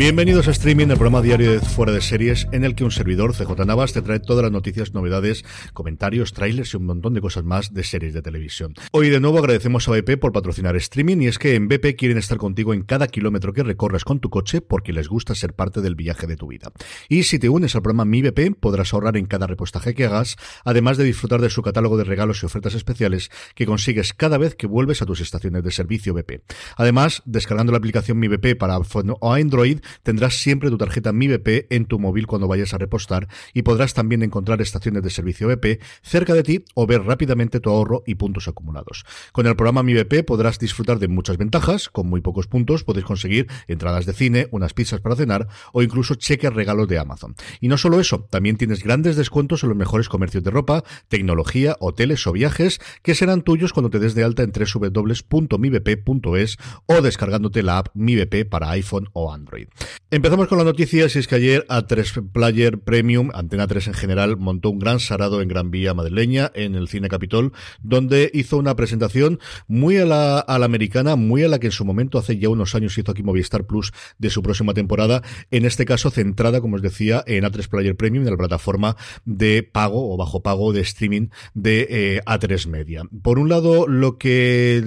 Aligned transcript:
Bienvenidos 0.00 0.48
a 0.48 0.52
Streaming, 0.52 0.86
el 0.86 0.96
programa 0.96 1.20
diario 1.20 1.52
de 1.52 1.60
Fuera 1.60 1.92
de 1.92 2.00
Series, 2.00 2.48
en 2.52 2.64
el 2.64 2.74
que 2.74 2.84
un 2.84 2.90
servidor, 2.90 3.34
CJ 3.34 3.66
Navas, 3.66 3.92
te 3.92 4.00
trae 4.00 4.18
todas 4.18 4.42
las 4.42 4.50
noticias, 4.50 4.94
novedades, 4.94 5.44
comentarios, 5.74 6.32
trailers 6.32 6.72
y 6.72 6.78
un 6.78 6.86
montón 6.86 7.12
de 7.12 7.20
cosas 7.20 7.44
más 7.44 7.74
de 7.74 7.84
series 7.84 8.14
de 8.14 8.22
televisión. 8.22 8.72
Hoy 8.92 9.10
de 9.10 9.20
nuevo 9.20 9.36
agradecemos 9.36 9.86
a 9.86 9.90
BP 9.90 10.16
por 10.18 10.32
patrocinar 10.32 10.74
Streaming 10.76 11.18
y 11.20 11.26
es 11.26 11.38
que 11.38 11.54
en 11.54 11.68
BP 11.68 11.96
quieren 11.98 12.16
estar 12.16 12.38
contigo 12.38 12.72
en 12.72 12.82
cada 12.82 13.08
kilómetro 13.08 13.52
que 13.52 13.62
recorras 13.62 14.04
con 14.04 14.20
tu 14.20 14.30
coche 14.30 14.62
porque 14.62 14.94
les 14.94 15.06
gusta 15.06 15.34
ser 15.34 15.52
parte 15.52 15.82
del 15.82 15.96
viaje 15.96 16.26
de 16.26 16.36
tu 16.36 16.46
vida. 16.46 16.72
Y 17.10 17.24
si 17.24 17.38
te 17.38 17.50
unes 17.50 17.74
al 17.74 17.82
programa 17.82 18.06
Mi 18.06 18.22
BP, 18.22 18.58
podrás 18.58 18.94
ahorrar 18.94 19.18
en 19.18 19.26
cada 19.26 19.46
repostaje 19.48 19.92
que 19.92 20.06
hagas, 20.06 20.38
además 20.64 20.96
de 20.96 21.04
disfrutar 21.04 21.42
de 21.42 21.50
su 21.50 21.60
catálogo 21.60 21.98
de 21.98 22.04
regalos 22.04 22.42
y 22.42 22.46
ofertas 22.46 22.74
especiales 22.74 23.30
que 23.54 23.66
consigues 23.66 24.14
cada 24.14 24.38
vez 24.38 24.54
que 24.54 24.66
vuelves 24.66 25.02
a 25.02 25.06
tus 25.06 25.20
estaciones 25.20 25.62
de 25.62 25.70
servicio 25.72 26.14
BP. 26.14 26.40
Además, 26.78 27.22
descargando 27.26 27.72
la 27.72 27.78
aplicación 27.78 28.18
Mi 28.18 28.28
BP 28.28 28.56
para 28.56 28.78
Android, 29.20 29.80
tendrás 30.02 30.34
siempre 30.34 30.70
tu 30.70 30.78
tarjeta 30.78 31.12
Mi 31.12 31.28
BP 31.28 31.66
en 31.70 31.86
tu 31.86 31.98
móvil 31.98 32.26
cuando 32.26 32.48
vayas 32.48 32.74
a 32.74 32.78
repostar 32.78 33.28
y 33.54 33.62
podrás 33.62 33.94
también 33.94 34.22
encontrar 34.22 34.60
estaciones 34.60 35.02
de 35.02 35.10
servicio 35.10 35.48
BP 35.48 35.82
cerca 36.02 36.34
de 36.34 36.42
ti 36.42 36.64
o 36.74 36.86
ver 36.86 37.02
rápidamente 37.02 37.60
tu 37.60 37.70
ahorro 37.70 38.02
y 38.06 38.16
puntos 38.16 38.48
acumulados. 38.48 39.04
Con 39.32 39.46
el 39.46 39.56
programa 39.56 39.82
Mi 39.82 39.94
BP 39.94 40.24
podrás 40.26 40.58
disfrutar 40.58 40.98
de 40.98 41.08
muchas 41.08 41.36
ventajas, 41.36 41.88
con 41.88 42.08
muy 42.08 42.20
pocos 42.20 42.46
puntos 42.46 42.84
podéis 42.84 43.06
conseguir 43.06 43.46
entradas 43.68 44.06
de 44.06 44.12
cine, 44.12 44.48
unas 44.50 44.74
pizzas 44.74 45.00
para 45.00 45.16
cenar 45.16 45.48
o 45.72 45.82
incluso 45.82 46.14
cheques 46.14 46.52
regalos 46.52 46.88
de 46.88 46.98
Amazon. 46.98 47.34
Y 47.60 47.68
no 47.68 47.78
solo 47.78 48.00
eso, 48.00 48.26
también 48.30 48.56
tienes 48.56 48.82
grandes 48.82 49.16
descuentos 49.16 49.62
en 49.62 49.70
los 49.70 49.78
mejores 49.78 50.08
comercios 50.08 50.44
de 50.44 50.50
ropa, 50.50 50.84
tecnología, 51.08 51.76
hoteles 51.80 52.26
o 52.26 52.32
viajes 52.32 52.80
que 53.02 53.14
serán 53.14 53.42
tuyos 53.42 53.72
cuando 53.72 53.90
te 53.90 53.98
des 53.98 54.14
de 54.14 54.24
alta 54.24 54.42
en 54.42 54.52
www.mibp.es 54.52 56.56
o 56.86 57.00
descargándote 57.00 57.62
la 57.62 57.78
app 57.78 57.88
Mi 57.94 58.16
BP 58.16 58.48
para 58.48 58.70
iPhone 58.70 59.08
o 59.12 59.32
Android. 59.32 59.68
Empezamos 60.12 60.48
con 60.48 60.58
las 60.58 60.66
noticias 60.66 61.14
y 61.14 61.20
es 61.20 61.28
que 61.28 61.36
ayer 61.36 61.64
A3 61.68 62.32
Player 62.32 62.80
Premium, 62.80 63.30
Antena 63.32 63.68
3 63.68 63.88
en 63.88 63.94
general, 63.94 64.36
montó 64.36 64.70
un 64.70 64.80
gran 64.80 64.98
sarado 64.98 65.40
en 65.40 65.46
Gran 65.46 65.70
Vía 65.70 65.94
madrileña, 65.94 66.50
en 66.54 66.74
el 66.74 66.88
Cine 66.88 67.08
Capitol, 67.08 67.52
donde 67.80 68.28
hizo 68.34 68.56
una 68.56 68.74
presentación 68.74 69.38
muy 69.68 69.98
a 69.98 70.04
la, 70.04 70.40
a 70.40 70.58
la 70.58 70.66
americana, 70.66 71.14
muy 71.14 71.44
a 71.44 71.48
la 71.48 71.60
que 71.60 71.68
en 71.68 71.72
su 71.72 71.84
momento, 71.84 72.18
hace 72.18 72.38
ya 72.38 72.48
unos 72.48 72.74
años, 72.74 72.98
hizo 72.98 73.12
aquí 73.12 73.22
Movistar 73.22 73.66
Plus 73.66 73.92
de 74.18 74.30
su 74.30 74.42
próxima 74.42 74.74
temporada, 74.74 75.22
en 75.52 75.64
este 75.64 75.84
caso 75.84 76.10
centrada, 76.10 76.60
como 76.60 76.74
os 76.74 76.82
decía, 76.82 77.22
en 77.26 77.44
A3 77.44 77.68
Player 77.68 77.96
Premium, 77.96 78.24
de 78.24 78.32
la 78.32 78.36
plataforma 78.36 78.96
de 79.24 79.62
pago 79.62 80.12
o 80.12 80.16
bajo 80.16 80.42
pago 80.42 80.72
de 80.72 80.80
streaming 80.80 81.28
de 81.54 81.86
eh, 81.88 82.20
A3 82.26 82.66
Media. 82.66 83.04
Por 83.22 83.38
un 83.38 83.48
lado, 83.48 83.86
lo 83.86 84.18
que 84.18 84.84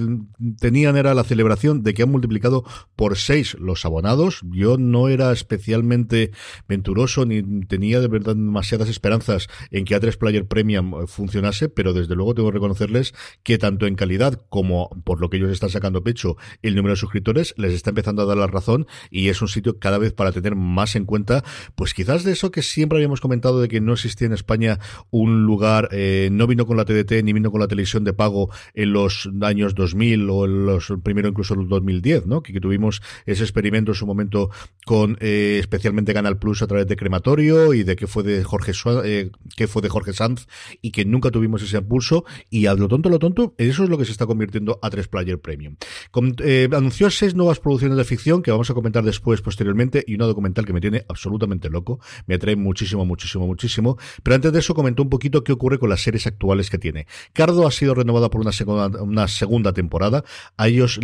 tenían 0.60 0.98
era 0.98 1.14
la 1.14 1.24
celebración 1.24 1.82
de 1.82 1.94
que 1.94 2.04
han 2.04 2.12
multiplicado 2.12 2.66
por 2.98 3.18
seis 3.18 3.56
los 3.60 3.86
abonados. 3.86 4.42
Yo 4.52 4.78
no 4.92 5.10
era 5.10 5.32
especialmente 5.32 6.32
venturoso 6.68 7.26
ni 7.26 7.66
tenía 7.66 8.00
de 8.00 8.08
verdad 8.08 8.36
demasiadas 8.36 8.90
esperanzas 8.90 9.48
en 9.72 9.86
que 9.86 9.96
A3 9.96 10.18
Player 10.18 10.48
Premium 10.48 11.08
funcionase, 11.08 11.70
pero 11.70 11.94
desde 11.94 12.16
luego 12.16 12.34
tengo 12.34 12.50
que 12.50 12.56
reconocerles 12.56 13.14
que 13.44 13.58
tanto 13.58 13.88
en 13.88 13.96
calidad 13.96 14.42
como 14.50 14.90
por 15.04 15.22
lo 15.22 15.30
que 15.30 15.38
ellos 15.38 15.52
están 15.52 15.70
sacando 15.70 16.04
pecho 16.04 16.38
el 16.62 16.76
número 16.76 16.94
de 16.94 17.00
suscriptores 17.00 17.54
les 17.58 17.74
está 17.74 17.92
empezando 17.92 18.22
a 18.22 18.26
dar 18.26 18.38
la 18.38 18.48
razón 18.48 18.88
y 19.10 19.30
es 19.30 19.42
un 19.42 19.48
sitio 19.48 19.80
cada 19.80 19.98
vez 19.98 20.14
para 20.14 20.32
tener 20.32 20.56
más 20.56 20.96
en 20.96 21.06
cuenta, 21.06 21.44
pues 21.76 21.94
quizás 21.94 22.24
de 22.24 22.32
eso 22.32 22.52
que 22.52 22.62
siempre 22.62 22.98
habíamos 22.98 23.22
comentado 23.22 23.62
de 23.62 23.68
que 23.68 23.82
no 23.82 23.94
existía 23.94 24.28
en 24.28 24.34
España 24.34 24.80
un 25.12 25.44
lugar, 25.44 25.90
eh, 25.92 26.30
no 26.32 26.48
vino 26.48 26.66
con 26.66 26.78
la 26.78 26.86
TDT 26.86 27.24
ni 27.24 27.34
vino 27.34 27.52
con 27.52 27.60
la 27.60 27.68
televisión 27.68 28.04
de 28.04 28.14
pago 28.14 28.50
en 28.74 28.94
los 28.94 29.30
años 29.42 29.76
2000 29.76 30.30
o 30.30 30.46
en 30.46 30.66
los 30.66 30.94
primero 31.04 31.30
incluso 31.30 31.54
en 31.54 31.62
el 31.62 31.68
2010, 31.68 32.26
¿no? 32.26 32.42
Que 32.42 32.60
tuvimos 32.60 33.02
ese 33.26 33.44
experimento 33.44 33.92
en 33.92 33.96
su 33.96 34.06
momento 34.06 34.50
con 34.86 35.18
eh, 35.22 35.58
especialmente 35.60 36.14
Canal 36.14 36.38
Plus 36.38 36.62
a 36.62 36.68
través 36.68 36.88
de 36.88 36.96
Crematorio 36.96 37.74
y 37.74 37.84
de 37.84 37.96
que 37.96 38.08
fue 38.08 38.24
de 38.24 38.44
Jorge 38.44 38.74
eh, 39.06 39.32
que 39.56 39.68
fue 39.68 39.82
de 39.82 39.90
Jorge 39.90 40.14
Sanz 40.14 40.48
y 40.82 40.92
que 40.92 41.06
nunca 41.06 41.32
tuvimos 41.32 41.62
ese 41.64 41.78
impulso 41.78 42.26
y 42.50 42.66
a 42.66 42.74
lo 42.74 42.88
tonto 42.88 43.10
lo 43.10 43.20
tonto 43.20 43.56
eso 43.58 43.84
es 43.84 43.90
lo 43.90 43.98
que 43.98 44.06
se 44.06 44.12
está 44.12 44.26
convirtiendo 44.26 44.80
a 44.82 44.90
3 44.90 45.08
Player 45.08 45.40
Premium. 45.40 45.76
Con- 46.12 46.36
eh, 46.40 46.68
anunció 46.72 47.10
seis 47.10 47.36
nuevas 47.36 47.60
producciones 47.60 47.98
de 47.98 48.04
ficción 48.04 48.42
que 48.42 48.52
vamos 48.52 48.70
a 48.70 48.74
comentar 48.74 49.04
después 49.04 49.42
posteriormente 49.42 50.04
y 50.06 50.16
una 50.16 50.26
documental 50.26 50.66
que 50.66 50.74
me 50.74 50.82
tiene 50.82 51.06
absolutamente 51.08 51.70
loco, 51.70 52.00
me 52.28 52.36
atrae 52.36 52.56
muchísimo, 52.56 53.06
muchísimo, 53.06 53.48
muchísimo, 53.48 53.98
pero 54.22 54.36
antes 54.36 54.52
de 54.52 54.60
eso 54.60 54.74
comentó 54.74 55.04
un 55.04 55.10
poquito 55.10 55.44
qué 55.44 55.52
ocurre 55.54 55.80
con 55.80 55.90
las 55.90 56.02
series 56.02 56.28
actuales 56.28 56.70
que 56.70 56.78
tiene. 56.78 57.08
Cardo 57.32 57.66
ha 57.68 57.72
sido 57.72 57.96
renovada 57.96 58.30
por 58.30 58.42
una 58.42 58.52
segunda, 58.52 59.02
una 59.02 59.28
segunda 59.28 59.74
temporada, 59.74 60.24
a 60.58 60.68
ellos 60.68 61.00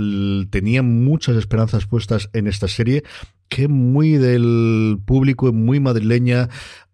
tenían 0.50 1.04
muchas 1.04 1.38
esperanzas 1.38 1.86
puestas 1.86 2.30
en 2.34 2.48
esta 2.48 2.68
serie, 2.68 3.04
que 3.50 3.68
muy 3.68 4.14
del 4.18 5.00
público, 5.06 5.52
muy 5.52 5.80
madrileña. 5.80 6.50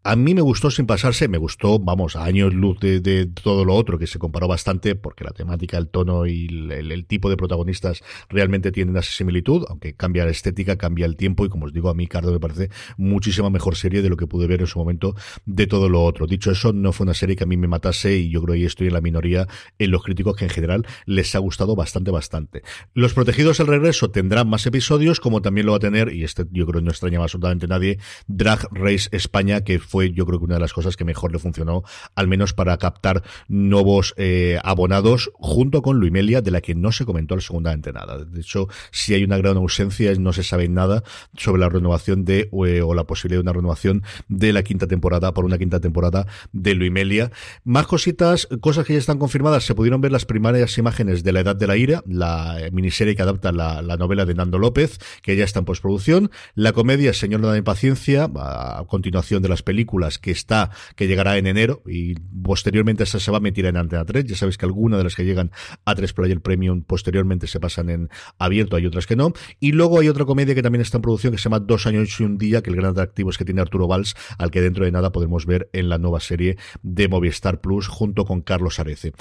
A 0.08 0.16
mí 0.16 0.36
me 0.36 0.42
gustó 0.42 0.70
sin 0.70 0.86
pasarse, 0.86 1.28
me 1.28 1.40
gustó, 1.40 1.80
vamos, 1.80 2.16
a 2.16 2.26
años 2.26 2.54
luz 2.54 2.80
de, 2.80 3.00
de 3.00 3.26
todo 3.26 3.66
lo 3.66 3.74
otro, 3.74 3.98
que 3.98 4.06
se 4.06 4.20
comparó 4.20 4.48
bastante, 4.48 4.94
porque 4.94 5.24
la 5.24 5.32
temática, 5.32 5.80
el 5.80 5.88
tono 5.88 6.28
y 6.28 6.46
el, 6.46 6.92
el- 6.92 7.06
tipo 7.08 7.28
de 7.28 7.36
protagonistas 7.38 8.04
realmente 8.30 8.72
tienen 8.72 8.96
esa 8.98 9.12
similitud, 9.12 9.66
aunque 9.68 9.96
cambia 9.96 10.24
la 10.24 10.30
estética, 10.30 10.76
cambia 10.78 11.08
el 11.08 11.16
tiempo, 11.16 11.44
y 11.44 11.50
como 11.50 11.66
os 11.66 11.74
digo, 11.74 11.90
a 11.90 11.96
mí 11.96 12.06
Cardo 12.06 12.32
me 12.32 12.40
parece 12.40 12.70
muchísima 12.98 13.50
mejor 13.50 13.76
serie 13.78 14.04
de 14.04 14.10
lo 14.10 14.16
que 14.16 14.28
pude 14.28 14.46
ver 14.46 14.62
en 14.62 14.68
su 14.68 14.78
momento 14.78 15.16
de 15.48 15.66
todo 15.66 15.90
lo 15.90 16.04
otro. 16.04 16.28
Dicho 16.28 16.52
eso, 16.52 16.72
no 16.72 16.92
fue 16.94 17.06
una 17.06 17.16
serie 17.16 17.36
que 17.36 17.46
a 17.46 17.48
mí 17.48 17.58
me 17.58 17.68
matase, 17.68 18.16
y 18.16 18.30
yo 18.30 18.44
creo 18.44 18.54
que 18.54 18.66
estoy 18.66 18.86
en 18.88 18.94
la 18.94 19.02
minoría 19.02 19.48
en 19.80 19.90
los 19.90 20.04
críticos 20.04 20.36
que 20.36 20.46
en 20.46 20.52
general 20.52 20.86
les 21.08 21.34
ha 21.34 21.40
gustado 21.40 21.76
bastante, 21.76 22.12
bastante. 22.12 22.62
Los 22.94 23.16
Protegidos 23.16 23.60
el 23.60 23.66
Regreso 23.66 24.12
tendrán 24.12 24.48
más 24.50 24.68
episodios, 24.68 25.20
como 25.20 25.42
también 25.42 25.66
lo 25.66 25.72
va 25.72 25.78
a 25.78 25.80
tener, 25.80 26.14
y 26.14 26.24
este 26.24 26.46
yo 26.52 26.68
creo 26.68 26.82
que 26.82 26.86
no 26.86 26.92
extrañaba 26.92 27.26
absolutamente 27.26 27.68
nadie, 27.68 27.98
Drag 28.28 28.68
Race 28.72 29.10
España, 29.12 29.62
que 29.62 29.80
fue 29.80 29.95
yo 30.04 30.26
creo 30.26 30.40
que 30.40 30.46
una 30.46 30.56
de 30.56 30.62
las 30.62 30.74
cosas 30.74 30.96
que 30.98 31.06
mejor 31.06 31.32
le 31.32 31.40
funcionó, 31.40 31.84
al 32.16 32.28
menos 32.28 32.54
para 32.54 32.78
captar 32.78 33.24
nuevos 33.48 34.14
eh, 34.18 34.60
abonados, 34.64 35.32
junto 35.36 35.82
con 35.82 36.00
Luimelia, 36.00 36.42
de 36.42 36.52
la 36.52 36.62
que 36.62 36.76
no 36.76 36.92
se 36.92 37.06
comentó 37.06 37.34
absolutamente 37.36 37.92
nada. 37.92 38.24
De 38.24 38.42
hecho, 38.42 38.68
si 38.92 39.14
hay 39.14 39.24
una 39.24 39.38
gran 39.38 39.58
ausencia, 39.58 40.14
no 40.16 40.34
se 40.34 40.44
sabe 40.44 40.68
nada 40.68 41.04
sobre 41.38 41.62
la 41.62 41.70
renovación 41.70 42.26
de, 42.26 42.50
eh, 42.68 42.82
o 42.82 42.94
la 42.94 43.06
posibilidad 43.06 43.40
de 43.40 43.44
una 43.44 43.54
renovación 43.54 44.04
de 44.28 44.54
la 44.54 44.64
quinta 44.64 44.88
temporada, 44.88 45.34
por 45.34 45.46
una 45.46 45.58
quinta 45.58 45.80
temporada 45.80 46.28
de 46.52 46.76
Luimelia. 46.76 47.32
Más 47.64 47.88
cositas, 47.88 48.48
cosas 48.62 48.86
que 48.86 48.94
ya 48.94 49.00
están 49.00 49.20
confirmadas, 49.20 49.66
se 49.66 49.76
pudieron 49.76 50.02
ver 50.02 50.12
las 50.12 50.26
primeras 50.26 50.78
imágenes 50.78 51.24
de 51.24 51.32
La 51.32 51.42
Edad 51.42 51.56
de 51.56 51.68
la 51.68 51.78
Ira, 51.78 52.04
la 52.08 52.58
miniserie 52.72 53.16
que 53.16 53.22
adapta 53.22 53.52
la, 53.52 53.82
la 53.82 53.98
novela 53.98 54.26
de 54.26 54.34
Nando 54.34 54.58
López, 54.58 55.00
que 55.22 55.36
ya 55.36 55.44
está 55.44 55.60
en 55.60 55.66
postproducción. 55.66 56.32
La 56.54 56.74
comedia 56.74 57.14
Señor 57.14 57.42
de 57.42 57.48
la 57.48 57.58
Impaciencia, 57.58 58.30
a 58.36 58.84
continuación 58.88 59.42
de 59.42 59.50
las 59.50 59.64
películas, 59.64 59.85
que 60.22 60.32
está, 60.32 60.72
que 60.96 61.08
llegará 61.08 61.38
en 61.38 61.48
enero 61.48 61.82
y 61.86 62.16
posteriormente 62.16 63.04
esa 63.04 63.20
se 63.20 63.32
va 63.32 63.38
a 63.38 63.42
meter 63.42 63.66
en 63.66 63.78
Antena 63.78 64.06
3. 64.06 64.26
Ya 64.26 64.36
sabéis 64.36 64.58
que 64.58 64.66
algunas 64.66 64.98
de 64.98 65.04
las 65.04 65.16
que 65.16 65.24
llegan 65.24 65.52
a 65.86 65.96
3 65.96 66.14
Player 66.14 66.42
Premium 66.42 66.84
posteriormente 66.84 67.48
se 67.48 67.60
pasan 67.60 67.90
en 67.90 68.10
abierto, 68.38 68.76
hay 68.76 68.86
otras 68.86 69.08
que 69.08 69.16
no. 69.16 69.34
Y 69.60 69.72
luego 69.72 70.00
hay 70.00 70.10
otra 70.10 70.26
comedia 70.26 70.56
que 70.56 70.62
también 70.62 70.82
está 70.82 70.98
en 70.98 71.04
producción 71.04 71.32
que 71.34 71.38
se 71.38 71.46
llama 71.46 71.60
Dos 71.60 71.88
años 71.88 72.20
y 72.20 72.24
un 72.24 72.38
día, 72.38 72.62
que 72.62 72.70
el 72.70 72.76
gran 72.76 72.92
atractivo 72.92 73.30
es 73.30 73.38
que 73.38 73.46
tiene 73.46 73.62
Arturo 73.62 73.88
Valls, 73.88 74.16
al 74.38 74.52
que 74.52 74.62
dentro 74.62 74.86
de 74.86 74.92
nada 74.92 75.12
podemos 75.12 75.46
ver 75.46 75.70
en 75.74 75.90
la 75.90 75.98
nueva 75.98 76.20
serie 76.20 76.58
de 76.82 77.08
Movistar 77.08 77.62
Plus 77.62 77.88
junto 77.88 78.26
con 78.26 78.42
Carlos 78.42 78.80
Arece. 78.80 79.14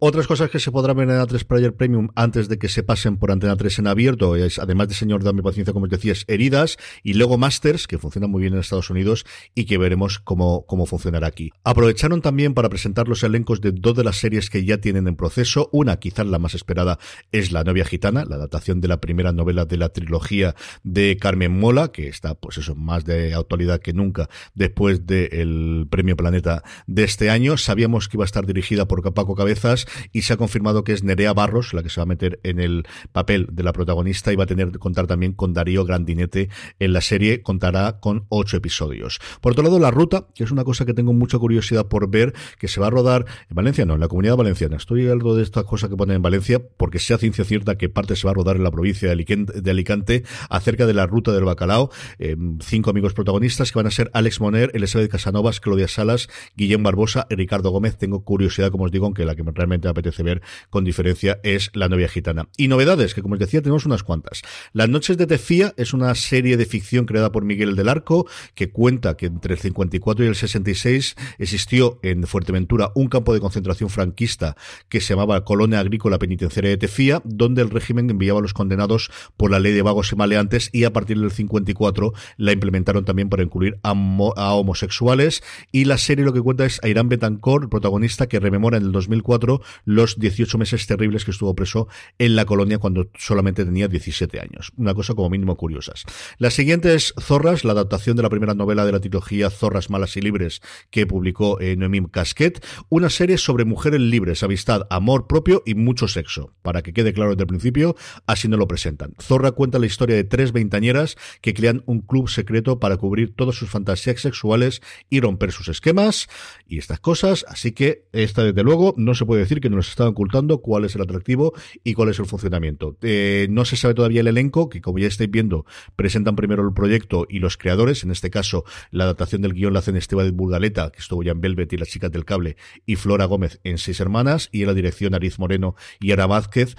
Otras 0.00 0.28
cosas 0.28 0.48
que 0.48 0.60
se 0.60 0.70
podrán 0.70 0.96
ver 0.96 1.10
en 1.10 1.16
A3 1.16 1.44
Player 1.44 1.74
Premium 1.74 2.10
antes 2.14 2.48
de 2.48 2.56
que 2.56 2.68
se 2.68 2.84
pasen 2.84 3.16
por 3.16 3.32
Antena 3.32 3.56
3 3.56 3.80
en 3.80 3.88
abierto 3.88 4.36
es, 4.36 4.60
además 4.60 4.86
de 4.86 4.94
Señor 4.94 5.24
Dame 5.24 5.42
Paciencia, 5.42 5.72
como 5.72 5.86
os 5.86 5.90
decías, 5.90 6.24
Heridas 6.28 6.76
y 7.02 7.14
luego 7.14 7.36
Masters, 7.36 7.88
que 7.88 7.98
funcionan 7.98 8.30
muy 8.30 8.42
bien 8.42 8.54
en 8.54 8.60
Estados 8.60 8.90
Unidos 8.90 9.26
y 9.56 9.64
que 9.64 9.76
veremos 9.76 10.20
cómo, 10.20 10.64
cómo 10.66 10.86
funcionará 10.86 11.26
aquí. 11.26 11.50
Aprovecharon 11.64 12.22
también 12.22 12.54
para 12.54 12.68
presentar 12.68 13.08
los 13.08 13.24
elencos 13.24 13.60
de 13.60 13.72
dos 13.72 13.96
de 13.96 14.04
las 14.04 14.18
series 14.18 14.50
que 14.50 14.64
ya 14.64 14.78
tienen 14.78 15.08
en 15.08 15.16
proceso. 15.16 15.68
Una, 15.72 15.98
quizás 15.98 16.28
la 16.28 16.38
más 16.38 16.54
esperada, 16.54 17.00
es 17.32 17.50
La 17.50 17.64
novia 17.64 17.84
gitana, 17.84 18.24
la 18.24 18.36
adaptación 18.36 18.80
de 18.80 18.86
la 18.86 19.00
primera 19.00 19.32
novela 19.32 19.64
de 19.64 19.78
la 19.78 19.88
trilogía 19.88 20.54
de 20.84 21.16
Carmen 21.16 21.58
Mola, 21.58 21.88
que 21.88 22.06
está, 22.06 22.36
pues 22.36 22.58
eso, 22.58 22.76
más 22.76 23.04
de 23.04 23.34
actualidad 23.34 23.80
que 23.80 23.94
nunca 23.94 24.28
después 24.54 25.06
del 25.08 25.88
Premio 25.90 26.16
Planeta 26.16 26.62
de 26.86 27.02
este 27.02 27.30
año. 27.30 27.56
Sabíamos 27.56 28.08
que 28.08 28.16
iba 28.16 28.22
a 28.22 28.26
estar 28.26 28.46
dirigida 28.46 28.86
por 28.86 29.02
Paco 29.12 29.34
Cabezas 29.34 29.87
y 30.12 30.22
se 30.22 30.32
ha 30.32 30.36
confirmado 30.36 30.84
que 30.84 30.92
es 30.92 31.02
Nerea 31.02 31.32
Barros 31.32 31.74
la 31.74 31.82
que 31.82 31.90
se 31.90 32.00
va 32.00 32.04
a 32.04 32.06
meter 32.06 32.40
en 32.42 32.60
el 32.60 32.86
papel 33.12 33.48
de 33.52 33.62
la 33.62 33.72
protagonista 33.72 34.32
y 34.32 34.36
va 34.36 34.44
a 34.44 34.46
tener 34.46 34.70
que 34.70 34.78
contar 34.78 35.06
también 35.06 35.32
con 35.32 35.52
Darío 35.52 35.84
Grandinete 35.84 36.48
en 36.78 36.92
la 36.92 37.00
serie, 37.00 37.42
contará 37.42 38.00
con 38.00 38.26
ocho 38.28 38.56
episodios. 38.56 39.20
Por 39.40 39.52
otro 39.52 39.64
lado, 39.64 39.78
La 39.78 39.90
Ruta, 39.90 40.26
que 40.34 40.44
es 40.44 40.50
una 40.50 40.64
cosa 40.64 40.84
que 40.84 40.94
tengo 40.94 41.12
mucha 41.12 41.38
curiosidad 41.38 41.86
por 41.86 42.10
ver, 42.10 42.34
que 42.58 42.68
se 42.68 42.80
va 42.80 42.88
a 42.88 42.90
rodar 42.90 43.26
en 43.48 43.54
Valencia, 43.54 43.84
no, 43.84 43.94
en 43.94 44.00
la 44.00 44.08
comunidad 44.08 44.36
valenciana. 44.36 44.76
Estoy 44.76 45.08
algo 45.08 45.34
de 45.34 45.42
estas 45.42 45.64
cosas 45.64 45.90
que 45.90 45.96
ponen 45.96 46.16
en 46.16 46.22
Valencia 46.22 46.60
porque 46.76 46.98
sea 46.98 47.18
ciencia 47.18 47.44
cierta 47.44 47.76
que 47.76 47.88
parte 47.88 48.16
se 48.16 48.26
va 48.26 48.32
a 48.32 48.34
rodar 48.34 48.56
en 48.56 48.64
la 48.64 48.70
provincia 48.70 49.08
de 49.08 49.70
Alicante, 49.70 50.24
acerca 50.50 50.86
de 50.86 50.94
la 50.94 51.06
ruta 51.06 51.32
del 51.32 51.44
bacalao. 51.44 51.90
Eh, 52.18 52.36
cinco 52.60 52.90
amigos 52.90 53.14
protagonistas 53.14 53.72
que 53.72 53.78
van 53.78 53.86
a 53.86 53.90
ser 53.90 54.10
Alex 54.14 54.40
Moner, 54.40 54.70
Elizabeth 54.74 55.10
Casanovas, 55.10 55.60
Claudia 55.60 55.88
Salas, 55.88 56.28
Guillem 56.56 56.82
Barbosa 56.82 57.26
y 57.30 57.34
Ricardo 57.36 57.70
Gómez. 57.70 57.96
Tengo 57.96 58.24
curiosidad, 58.24 58.70
como 58.70 58.84
os 58.84 58.92
digo, 58.92 59.06
aunque 59.06 59.24
la 59.24 59.34
que 59.34 59.42
realmente 59.42 59.77
me 59.86 59.90
apetece 59.90 60.22
ver 60.22 60.42
con 60.70 60.84
diferencia 60.84 61.40
es 61.42 61.70
La 61.74 61.88
novia 61.88 62.08
gitana. 62.08 62.48
Y 62.56 62.68
novedades, 62.68 63.14
que 63.14 63.22
como 63.22 63.34
os 63.34 63.40
decía, 63.40 63.62
tenemos 63.62 63.86
unas 63.86 64.02
cuantas. 64.02 64.42
Las 64.72 64.88
noches 64.88 65.16
de 65.16 65.26
Tefía 65.26 65.74
es 65.76 65.92
una 65.92 66.14
serie 66.14 66.56
de 66.56 66.66
ficción 66.66 67.06
creada 67.06 67.32
por 67.32 67.44
Miguel 67.44 67.76
del 67.76 67.88
Arco, 67.88 68.26
que 68.54 68.70
cuenta 68.70 69.16
que 69.16 69.26
entre 69.26 69.54
el 69.54 69.60
54 69.60 70.24
y 70.24 70.28
el 70.28 70.34
66 70.34 71.16
existió 71.38 71.98
en 72.02 72.26
Fuerteventura 72.26 72.90
un 72.94 73.08
campo 73.08 73.34
de 73.34 73.40
concentración 73.40 73.90
franquista 73.90 74.56
que 74.88 75.00
se 75.00 75.14
llamaba 75.14 75.44
Colonia 75.44 75.80
Agrícola 75.80 76.18
Penitenciaria 76.18 76.70
de 76.70 76.76
Tefía, 76.76 77.22
donde 77.24 77.62
el 77.62 77.70
régimen 77.70 78.10
enviaba 78.10 78.40
a 78.40 78.42
los 78.42 78.54
condenados 78.54 79.10
por 79.36 79.50
la 79.50 79.60
ley 79.60 79.72
de 79.72 79.82
vagos 79.82 80.12
y 80.12 80.16
maleantes 80.16 80.70
y 80.72 80.84
a 80.84 80.92
partir 80.92 81.18
del 81.18 81.30
54 81.30 82.12
la 82.36 82.52
implementaron 82.52 83.04
también 83.04 83.28
para 83.28 83.42
incluir 83.42 83.78
a, 83.82 83.90
a 83.90 84.54
homosexuales. 84.54 85.42
Y 85.72 85.84
la 85.84 85.98
serie 85.98 86.24
lo 86.24 86.32
que 86.32 86.40
cuenta 86.40 86.64
es 86.64 86.80
a 86.82 86.88
Irán 86.88 87.08
Betancourt, 87.08 87.64
el 87.64 87.68
protagonista 87.68 88.26
que 88.26 88.40
rememora 88.40 88.76
en 88.76 88.84
el 88.84 88.92
2004 88.92 89.60
los 89.84 90.18
18 90.18 90.58
meses 90.58 90.86
terribles 90.86 91.24
que 91.24 91.30
estuvo 91.30 91.54
preso 91.54 91.88
en 92.18 92.36
la 92.36 92.44
colonia 92.44 92.78
cuando 92.78 93.10
solamente 93.18 93.64
tenía 93.64 93.88
17 93.88 94.40
años. 94.40 94.72
Una 94.76 94.94
cosa 94.94 95.14
como 95.14 95.30
mínimo 95.30 95.56
curiosas. 95.56 96.04
La 96.38 96.50
siguiente 96.50 96.94
es 96.94 97.14
Zorras, 97.20 97.64
la 97.64 97.72
adaptación 97.72 98.16
de 98.16 98.22
la 98.22 98.30
primera 98.30 98.54
novela 98.54 98.84
de 98.84 98.92
la 98.92 99.00
trilogía 99.00 99.50
Zorras 99.50 99.90
Malas 99.90 100.16
y 100.16 100.20
Libres 100.20 100.60
que 100.90 101.06
publicó 101.06 101.60
eh, 101.60 101.76
Noemí 101.76 101.98
Casquet, 102.10 102.64
una 102.88 103.10
serie 103.10 103.38
sobre 103.38 103.64
mujeres 103.64 104.00
libres, 104.00 104.42
amistad, 104.42 104.86
amor 104.90 105.26
propio 105.26 105.62
y 105.66 105.74
mucho 105.74 106.08
sexo. 106.08 106.54
Para 106.62 106.82
que 106.82 106.92
quede 106.92 107.12
claro 107.12 107.30
desde 107.30 107.42
el 107.42 107.48
principio, 107.48 107.96
así 108.26 108.48
nos 108.48 108.58
lo 108.58 108.68
presentan. 108.68 109.14
Zorra 109.20 109.52
cuenta 109.52 109.78
la 109.78 109.86
historia 109.86 110.16
de 110.16 110.24
tres 110.24 110.52
veintañeras 110.52 111.16
que 111.40 111.54
crean 111.54 111.82
un 111.86 112.00
club 112.00 112.28
secreto 112.28 112.78
para 112.78 112.96
cubrir 112.96 113.34
todas 113.34 113.56
sus 113.56 113.68
fantasías 113.68 114.20
sexuales 114.20 114.80
y 115.10 115.20
romper 115.20 115.52
sus 115.52 115.68
esquemas 115.68 116.28
y 116.66 116.78
estas 116.78 117.00
cosas, 117.00 117.44
así 117.48 117.72
que 117.72 118.06
esta 118.12 118.44
desde 118.44 118.62
luego 118.62 118.94
no 118.96 119.14
se 119.14 119.24
puede 119.24 119.42
decir 119.42 119.57
que 119.60 119.70
nos 119.70 119.88
están 119.88 120.08
ocultando 120.08 120.60
cuál 120.60 120.84
es 120.84 120.94
el 120.94 121.02
atractivo 121.02 121.52
y 121.82 121.94
cuál 121.94 122.10
es 122.10 122.18
el 122.18 122.26
funcionamiento. 122.26 122.96
Eh, 123.02 123.48
no 123.50 123.64
se 123.64 123.76
sabe 123.76 123.94
todavía 123.94 124.20
el 124.20 124.28
elenco, 124.28 124.68
que 124.68 124.80
como 124.80 124.98
ya 124.98 125.08
estáis 125.08 125.30
viendo, 125.30 125.66
presentan 125.96 126.36
primero 126.36 126.66
el 126.66 126.72
proyecto 126.72 127.26
y 127.28 127.40
los 127.40 127.56
creadores, 127.56 128.04
en 128.04 128.10
este 128.10 128.30
caso 128.30 128.64
la 128.90 129.04
adaptación 129.04 129.42
del 129.42 129.54
guion 129.54 129.72
la 129.72 129.80
hacen 129.80 129.96
Esteban 129.96 130.36
Burgaleta, 130.36 130.90
que 130.90 131.00
estuvo 131.00 131.22
ya 131.22 131.32
en 131.32 131.40
Velvet 131.40 131.72
y 131.72 131.76
las 131.76 131.88
chicas 131.88 132.12
del 132.12 132.24
cable, 132.24 132.56
y 132.86 132.96
Flora 132.96 133.24
Gómez 133.24 133.60
en 133.64 133.78
Seis 133.78 134.00
Hermanas, 134.00 134.48
y 134.52 134.62
en 134.62 134.68
la 134.68 134.74
dirección 134.74 135.14
Ariz 135.14 135.38
Moreno 135.38 135.74
y 136.00 136.12
Ara 136.12 136.26
Vázquez, 136.26 136.76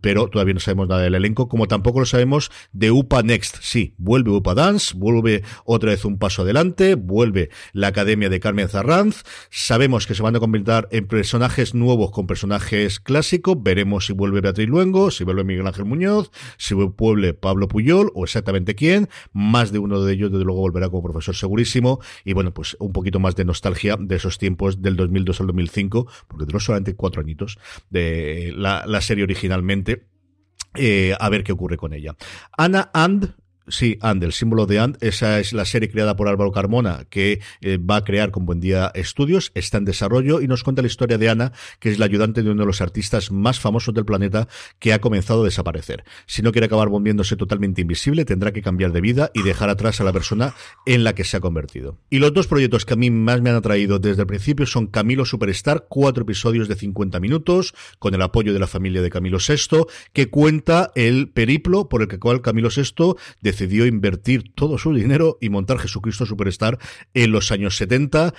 pero 0.00 0.28
todavía 0.28 0.54
no 0.54 0.60
sabemos 0.60 0.88
nada 0.88 1.02
del 1.02 1.14
elenco, 1.14 1.48
como 1.48 1.66
tampoco 1.66 2.00
lo 2.00 2.06
sabemos 2.06 2.50
de 2.72 2.90
UPA 2.90 3.22
Next. 3.22 3.56
Sí, 3.60 3.94
vuelve 3.98 4.30
UPA 4.30 4.54
Dance, 4.54 4.94
vuelve 4.96 5.42
otra 5.64 5.90
vez 5.90 6.04
un 6.04 6.18
paso 6.18 6.42
adelante, 6.42 6.94
vuelve 6.94 7.50
la 7.72 7.88
Academia 7.88 8.28
de 8.28 8.40
Carmen 8.40 8.68
Zarranz, 8.68 9.24
sabemos 9.50 10.06
que 10.06 10.14
se 10.14 10.22
van 10.22 10.36
a 10.36 10.40
convertir 10.40 10.60
en 10.90 11.06
personajes 11.06 11.74
nuevos 11.74 12.10
con 12.20 12.26
personajes 12.26 13.00
clásicos. 13.00 13.56
Veremos 13.62 14.04
si 14.04 14.12
vuelve 14.12 14.42
Beatriz 14.42 14.68
Luengo, 14.68 15.10
si 15.10 15.24
vuelve 15.24 15.42
Miguel 15.42 15.66
Ángel 15.66 15.86
Muñoz, 15.86 16.30
si 16.58 16.74
vuelve 16.74 17.32
Pablo 17.32 17.66
Puyol 17.66 18.12
o 18.14 18.24
exactamente 18.24 18.74
quién. 18.74 19.08
Más 19.32 19.72
de 19.72 19.78
uno 19.78 20.02
de 20.02 20.12
ellos, 20.12 20.30
desde 20.30 20.44
luego, 20.44 20.60
volverá 20.60 20.90
como 20.90 21.02
profesor 21.02 21.34
segurísimo. 21.34 21.98
Y 22.22 22.34
bueno, 22.34 22.52
pues 22.52 22.76
un 22.78 22.92
poquito 22.92 23.20
más 23.20 23.36
de 23.36 23.46
nostalgia 23.46 23.96
de 23.98 24.16
esos 24.16 24.36
tiempos 24.36 24.82
del 24.82 24.96
2002 24.96 25.40
al 25.40 25.46
2005, 25.46 26.06
porque 26.28 26.44
duró 26.44 26.60
solamente 26.60 26.94
cuatro 26.94 27.22
añitos 27.22 27.58
de 27.88 28.52
la, 28.54 29.00
serie 29.00 29.24
originalmente. 29.24 30.06
Eh, 30.74 31.14
a 31.18 31.28
ver 31.30 31.42
qué 31.42 31.52
ocurre 31.52 31.78
con 31.78 31.94
ella. 31.94 32.16
Ana 32.52 32.90
And 32.92 33.34
Sí, 33.70 33.98
And, 34.00 34.22
el 34.22 34.32
símbolo 34.32 34.66
de 34.66 34.80
And, 34.80 34.98
esa 35.00 35.38
es 35.38 35.52
la 35.52 35.64
serie 35.64 35.88
creada 35.90 36.16
por 36.16 36.28
Álvaro 36.28 36.52
Carmona 36.52 37.06
que 37.08 37.40
eh, 37.60 37.78
va 37.78 37.96
a 37.96 38.04
crear 38.04 38.30
con 38.30 38.44
Buen 38.44 38.60
Día 38.60 38.90
Estudios, 38.94 39.52
está 39.54 39.78
en 39.78 39.84
desarrollo 39.84 40.40
y 40.40 40.48
nos 40.48 40.64
cuenta 40.64 40.82
la 40.82 40.88
historia 40.88 41.18
de 41.18 41.28
Ana, 41.28 41.52
que 41.78 41.90
es 41.90 41.98
la 41.98 42.06
ayudante 42.06 42.42
de 42.42 42.50
uno 42.50 42.62
de 42.62 42.66
los 42.66 42.80
artistas 42.80 43.30
más 43.30 43.60
famosos 43.60 43.94
del 43.94 44.04
planeta 44.04 44.48
que 44.78 44.92
ha 44.92 45.00
comenzado 45.00 45.42
a 45.42 45.44
desaparecer. 45.44 46.04
Si 46.26 46.42
no 46.42 46.52
quiere 46.52 46.66
acabar 46.66 46.88
volviéndose 46.88 47.36
totalmente 47.36 47.80
invisible, 47.80 48.24
tendrá 48.24 48.52
que 48.52 48.62
cambiar 48.62 48.92
de 48.92 49.00
vida 49.00 49.30
y 49.34 49.42
dejar 49.42 49.70
atrás 49.70 50.00
a 50.00 50.04
la 50.04 50.12
persona 50.12 50.54
en 50.86 51.04
la 51.04 51.14
que 51.14 51.24
se 51.24 51.36
ha 51.36 51.40
convertido. 51.40 51.98
Y 52.10 52.18
los 52.18 52.34
dos 52.34 52.46
proyectos 52.46 52.84
que 52.84 52.94
a 52.94 52.96
mí 52.96 53.10
más 53.10 53.40
me 53.40 53.50
han 53.50 53.56
atraído 53.56 53.98
desde 53.98 54.22
el 54.22 54.26
principio 54.26 54.66
son 54.66 54.88
Camilo 54.88 55.24
Superstar, 55.24 55.86
cuatro 55.88 56.22
episodios 56.22 56.68
de 56.68 56.74
50 56.74 57.20
minutos, 57.20 57.74
con 57.98 58.14
el 58.14 58.22
apoyo 58.22 58.52
de 58.52 58.58
la 58.58 58.66
familia 58.66 59.02
de 59.02 59.10
Camilo 59.10 59.38
VI, 59.38 59.86
que 60.12 60.28
cuenta 60.28 60.90
el 60.94 61.28
periplo 61.28 61.88
por 61.88 62.02
el 62.02 62.08
que 62.08 62.18
cual 62.18 62.42
Camilo 62.42 62.68
VI 62.74 63.14
decidió 63.60 63.84
invertir 63.84 64.54
todo 64.54 64.78
su 64.78 64.94
dinero 64.94 65.36
y 65.38 65.50
montar 65.50 65.78
Jesucristo 65.78 66.24
Superstar 66.24 66.78
en 67.12 67.30
los 67.30 67.52
años 67.52 67.76
70. 67.76 68.32